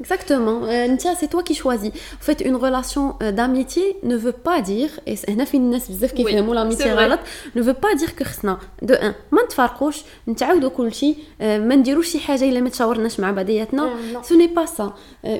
exactement, 0.02 0.64
euh, 0.66 0.88
c'est 1.20 1.30
toi 1.30 1.44
qui 1.44 1.54
choisis 1.56 1.92
une 2.44 2.56
relation 2.58 3.16
euh, 3.24 3.32
d'amitié 3.32 3.96
ne 4.04 4.16
veut 4.18 4.32
pas 4.32 4.62
dire, 4.62 4.90
et 5.08 5.16
ne 5.28 7.62
veut 7.64 7.74
pas 7.74 7.96
dire 7.96 8.16
que 8.16 8.24
de 8.82 8.96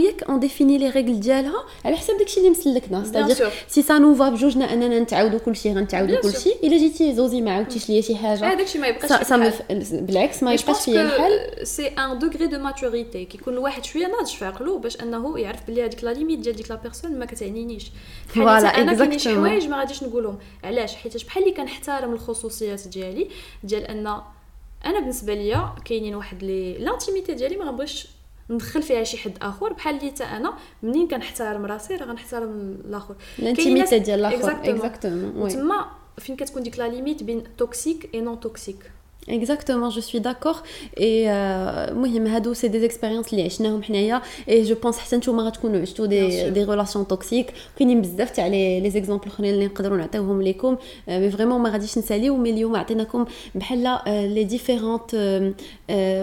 si 7.83 8.10
شي 8.13 8.17
حاجه 8.17 8.45
هذاك 8.53 8.61
الشيء 8.61 8.81
ما 8.81 8.87
يبقاش 8.87 9.27
سا 9.27 9.37
مف... 9.37 9.61
بالعكس 9.93 10.43
ما 10.43 10.53
يبقاش 10.53 10.85
في 10.85 11.01
الحل 11.01 11.67
سي 11.67 11.87
ان 11.87 12.19
دوغري 12.19 12.47
دو 12.47 12.59
ماتوريتي 12.59 13.25
كيكون 13.25 13.53
الواحد 13.53 13.83
شويه 13.85 14.07
ناضج 14.07 14.33
في 14.35 14.45
عقله 14.45 14.79
باش 14.79 15.01
انه 15.01 15.39
يعرف 15.39 15.67
بلي 15.67 15.83
هذيك 15.85 16.03
لا 16.03 16.09
ليميت 16.09 16.39
ديال 16.39 16.55
ديك 16.55 16.69
لا 16.69 16.75
بيرسون 16.75 17.19
ما 17.19 17.25
كتعنينيش 17.25 17.91
فوالا 18.27 18.67
انا 18.81 18.93
كاين 18.93 19.19
شي 19.19 19.29
حوايج 19.35 19.67
ما 19.67 19.79
غاديش 19.79 20.03
نقولهم 20.03 20.37
علاش 20.63 20.95
حيت 20.95 21.25
بحال 21.25 21.43
اللي 21.43 21.53
كنحترم 21.55 22.13
الخصوصيات 22.13 22.87
ديالي 22.87 23.27
ديال 23.63 23.83
ان 23.87 24.07
انا 24.85 24.99
بالنسبه 24.99 25.33
ليا 25.33 25.75
كاينين 25.85 26.15
واحد 26.15 26.43
لي 26.43 26.73
لانتيميتي 26.77 27.33
ديالي 27.33 27.57
ما 27.57 27.65
غنبغيش 27.65 28.07
ندخل 28.49 28.81
فيها 28.83 29.03
شي 29.03 29.17
حد 29.17 29.33
اخر 29.41 29.73
بحال 29.73 29.97
اللي 29.97 30.11
حتى 30.11 30.23
انا 30.23 30.53
منين 30.83 31.07
كنحترم 31.07 31.65
راسي 31.65 31.95
راه 31.95 32.05
غنحترم 32.05 32.77
الاخر 32.85 33.15
الانتيميتي 33.39 33.99
ديال 33.99 34.19
الاخر 34.25 34.51
اكزاكتومون 34.63 35.49
تما 35.49 36.00
Qu'est-ce 36.37 36.51
qu'on 36.51 36.59
dit 36.61 36.71
que 36.71 36.77
la 36.77 36.87
limite 36.87 37.23
entre 37.29 37.49
toxique 37.55 38.09
et 38.13 38.21
non 38.21 38.37
toxique 38.37 38.83
Exactement, 39.27 39.91
je 39.91 39.99
suis 39.99 40.19
d'accord. 40.19 40.63
Et 40.97 41.25
moi, 41.25 41.33
euh, 42.07 42.53
c'est 42.55 42.69
des 42.69 42.83
expériences 42.83 43.29
liées. 43.29 43.49
Je 43.49 43.61
n'ai 43.91 44.11
et 44.47 44.65
je 44.65 44.73
pense 44.73 44.97
que 44.97 45.03
c'est 45.05 45.19
toujours 45.19 45.35
marrant 45.35 45.51
qu'on 45.61 45.67
des 46.07 46.63
relations 46.67 47.03
toxiques. 47.05 47.49
Qu'on 47.77 47.87
ait 47.87 47.95
des 47.95 48.49
les 48.49 48.81
les 48.81 48.97
exemples 48.97 49.29
que 49.29 49.41
l'on 49.43 49.69
peut 49.69 49.83
donner 49.83 50.07
à 50.13 50.21
vous, 50.21 50.33
Mais 51.07 51.27
vraiment, 51.29 51.57
on 51.57 51.59
m'a 51.59 51.77
dit 51.77 51.91
une 51.95 52.01
série 52.01 52.29
où 52.31 52.37
millions 52.37 52.73
ont 52.73 52.81
été 52.81 52.95
comme, 53.11 53.25
ben 53.53 53.77
là, 53.81 54.03
les 54.07 54.45
différentes 54.45 55.13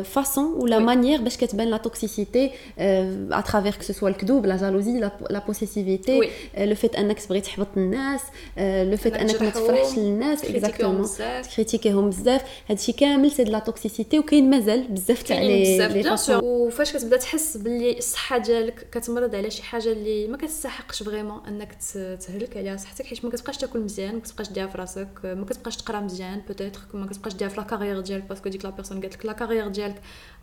façons 0.04 0.50
ou 0.58 0.66
la 0.66 0.80
manière, 0.80 1.22
ben 1.22 1.30
je 1.30 1.56
ben 1.56 1.70
la 1.70 1.78
toxicité 1.78 2.50
à 2.78 3.42
travers 3.44 3.78
que 3.78 3.84
ce 3.84 3.92
soit 3.92 4.10
le 4.10 4.26
double, 4.26 4.48
la 4.48 4.56
jalousie, 4.56 4.98
la 5.30 5.40
possessivité, 5.40 6.28
le 6.56 6.74
fait 6.74 6.96
un 6.98 7.08
ex 7.10 7.28
brise 7.28 7.44
avec 7.56 7.76
le 7.76 8.90
le 8.90 8.96
fait 8.96 9.14
un 9.16 9.28
ex 9.28 9.38
met 9.40 9.52
fraîche 9.52 9.94
le 9.96 10.10
nas, 10.20 10.36
exactement, 10.52 11.02
critiquer 11.48 11.94
homme 11.94 12.10
bzef. 12.10 12.42
هادشي 12.88 13.00
كامل 13.00 13.30
سي 13.30 13.44
لا 13.44 13.58
توكسيسيتي 13.58 14.18
وكاين 14.18 14.50
مازال 14.50 14.88
بزاف 14.88 15.22
تاع 15.22 15.40
لي 15.42 15.88
بزاف 16.02 16.40
وفاش 16.42 16.92
كتبدا 16.96 17.16
تحس 17.16 17.56
باللي 17.56 17.98
الصحه 17.98 18.38
ديالك 18.38 18.86
كتمرض 18.92 19.34
على 19.34 19.50
شي 19.50 19.62
حاجه 19.62 19.92
اللي 19.92 20.26
ما 20.26 20.36
كتستحقش 20.36 21.02
فريمون 21.02 21.46
انك 21.46 21.74
تهلك 22.22 22.56
عليها 22.56 22.76
صحتك 22.76 23.06
حيت 23.06 23.24
ما 23.24 23.30
كتبقاش 23.30 23.56
تاكل 23.56 23.78
مزيان 23.80 24.14
ما 24.14 24.20
كتبقاش 24.20 24.48
ديها 24.50 24.66
في 24.66 24.78
راسك 24.78 25.08
ما 25.24 25.44
كتبقاش 25.44 25.76
تقرا 25.76 26.00
مزيان 26.00 26.42
بوتيتر 26.46 26.80
ما 26.94 27.06
كتبقاش 27.06 27.34
ديها 27.34 27.48
في 27.48 27.56
لا 27.56 27.62
كارير 27.66 28.00
ديالك 28.00 28.24
باسكو 28.24 28.48
ديك 28.48 28.64
لا 28.64 28.70
بيرسون 28.70 29.00
قالت 29.00 29.14
لك 29.14 29.26
لا 29.26 29.32
كارير 29.32 29.68
ديالك 29.68 29.96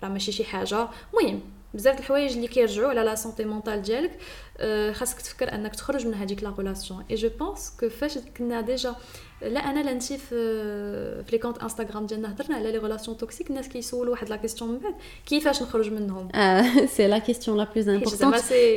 راه 0.03 0.09
ماشي 0.09 0.31
شي 0.31 0.43
حاجه 0.43 0.87
المهم 1.13 1.39
بزاف 1.73 1.99
الحوايج 1.99 2.31
اللي 2.33 2.47
كيرجعوا 2.47 2.89
على 2.89 3.01
لا 3.01 3.15
سونتي 3.15 3.43
مونطال 3.45 3.81
ديالك 3.81 4.17
آه، 4.57 4.91
خاصك 4.91 5.21
تفكر 5.21 5.55
انك 5.55 5.75
تخرج 5.75 6.07
من 6.07 6.13
هذيك 6.13 6.43
لا 6.43 6.53
ريلاسيون 6.57 7.03
اي 7.11 7.15
جو 7.15 7.29
بونس 7.39 7.73
كو 7.79 7.89
فاش 7.89 8.17
كنا 8.37 8.61
ديجا 8.61 8.95
لا 9.41 9.59
انا 9.59 9.79
لا 9.83 9.93
نتي 9.93 10.17
في 10.17 10.35
آه، 10.35 11.21
في 11.21 11.31
لي 11.31 11.37
كونت 11.37 11.57
انستغرام 11.57 12.05
ديالنا 12.05 12.31
هضرنا 12.31 12.55
على 12.55 12.71
لي 12.71 12.77
ريلاسيون 12.77 13.17
توكسيك 13.17 13.49
الناس 13.49 13.67
كيسولوا 13.67 14.11
واحد 14.11 14.29
لا 14.29 14.35
كيسيون 14.35 14.71
من 14.71 14.77
بعد 14.79 14.93
كيفاش 15.25 15.61
نخرج 15.61 15.89
منهم 15.91 16.29
اه 16.35 16.85
سي 16.85 17.07
لا 17.07 17.17
كيسيون 17.17 17.57
لا 17.57 17.67
بلوز 17.75 17.89
امبورطون 17.89 18.33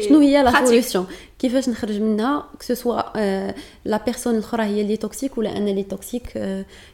شنو 0.09 0.19
هي 0.21 0.43
لا 0.43 0.65
سوليوشن 0.65 1.07
كيفاش 1.39 1.69
نخرج 1.69 2.01
منها 2.01 2.49
كو 2.69 2.75
سوا 2.75 3.01
لا 3.85 4.05
بيرسون 4.07 4.35
الاخرى 4.35 4.65
هي 4.65 4.81
اللي 4.81 4.97
توكسيك 4.97 5.39
ولا 5.39 5.57
انا 5.57 5.71
اللي 5.71 5.83
توكسيك 5.83 6.39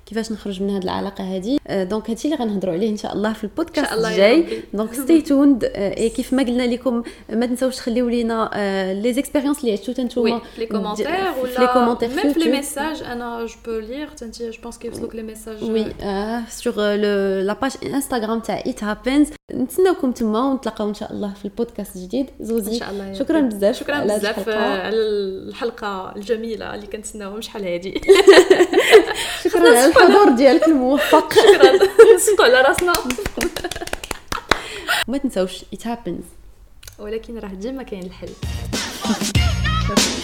كيفاش 0.07 0.33
نخرج 0.33 0.63
من 0.63 0.71
هذه 0.71 0.83
العلاقه 0.85 1.37
هذه 1.37 1.59
دونك 1.85 2.11
هادشي 2.11 2.29
اللي 2.29 2.37
غنهضروا 2.39 2.75
عليه 2.75 2.91
ان 2.91 2.97
شاء 2.97 3.13
الله 3.15 3.33
في 3.33 3.45
البودكاست 3.45 3.93
الجاي 3.93 4.47
دونك 4.75 4.95
ستي 4.95 5.21
توند 5.23 5.65
كيف 6.17 6.33
ما 6.33 6.43
قلنا 6.43 6.63
لكم 6.63 7.03
ما 7.33 7.47
تنساوش 7.47 7.77
تخليو 7.77 8.09
لينا 8.09 8.51
لي 9.03 9.13
زيكسبيريونس 9.13 9.61
اللي 9.61 9.73
عشتو 9.73 10.03
نتوما 10.03 10.39
في 10.39 10.61
لي 10.61 10.67
كومونتير 10.67 11.09
ولا 11.43 11.53
في 11.55 11.61
لي 11.61 11.67
كومونتير 11.67 12.09
ميم 12.09 12.33
في 12.33 12.41
لي 12.41 12.51
ميساج 12.51 13.03
انا 13.03 13.47
جو 13.47 13.55
بو 13.65 13.79
لير 13.79 14.09
تنتي 14.09 14.51
جو 14.51 14.57
بونس 14.63 14.79
كيوصلوك 14.79 15.15
لي 15.15 15.23
ميساج 15.23 15.65
وي 15.65 15.85
سور 16.49 16.75
لا 16.75 17.53
باج 17.53 17.73
انستغرام 17.85 18.41
تاع 18.41 18.63
ايت 18.67 18.85
هابنز 18.85 19.29
نتسناوكم 19.55 20.13
تما 20.13 20.41
ونتلاقاو 20.51 20.89
ان 20.89 20.95
شاء 20.95 21.13
الله 21.13 21.33
في 21.35 21.45
البودكاست 21.45 21.97
الجديد 21.97 22.27
زوزي 22.41 22.73
ان 22.75 22.79
شاء 22.79 22.91
الله 22.91 23.13
شكرا 23.13 23.41
بزاف 23.41 23.77
شكرا 23.79 24.01
بزاف 24.05 24.49
على 24.49 24.95
الحلقه 24.97 26.15
الجميله 26.17 26.75
اللي 26.75 26.87
كنتسناوهم 26.87 27.41
شحال 27.41 27.65
هذه 27.67 27.95
شكرا 29.45 29.94
الحضور 29.97 30.29
ديالك 30.29 30.69
الموفق 30.69 31.33
شكرا 31.35 31.73
نسكتوا 32.17 32.45
على 32.45 32.61
راسنا 32.63 32.93
ما 35.09 35.19
تنساوش 35.19 35.59
it 35.63 35.81
happens 35.85 36.25
ولكن 36.99 37.39
راه 37.39 37.49
ديما 37.49 37.83
كاين 37.83 38.03
الحل 38.03 38.31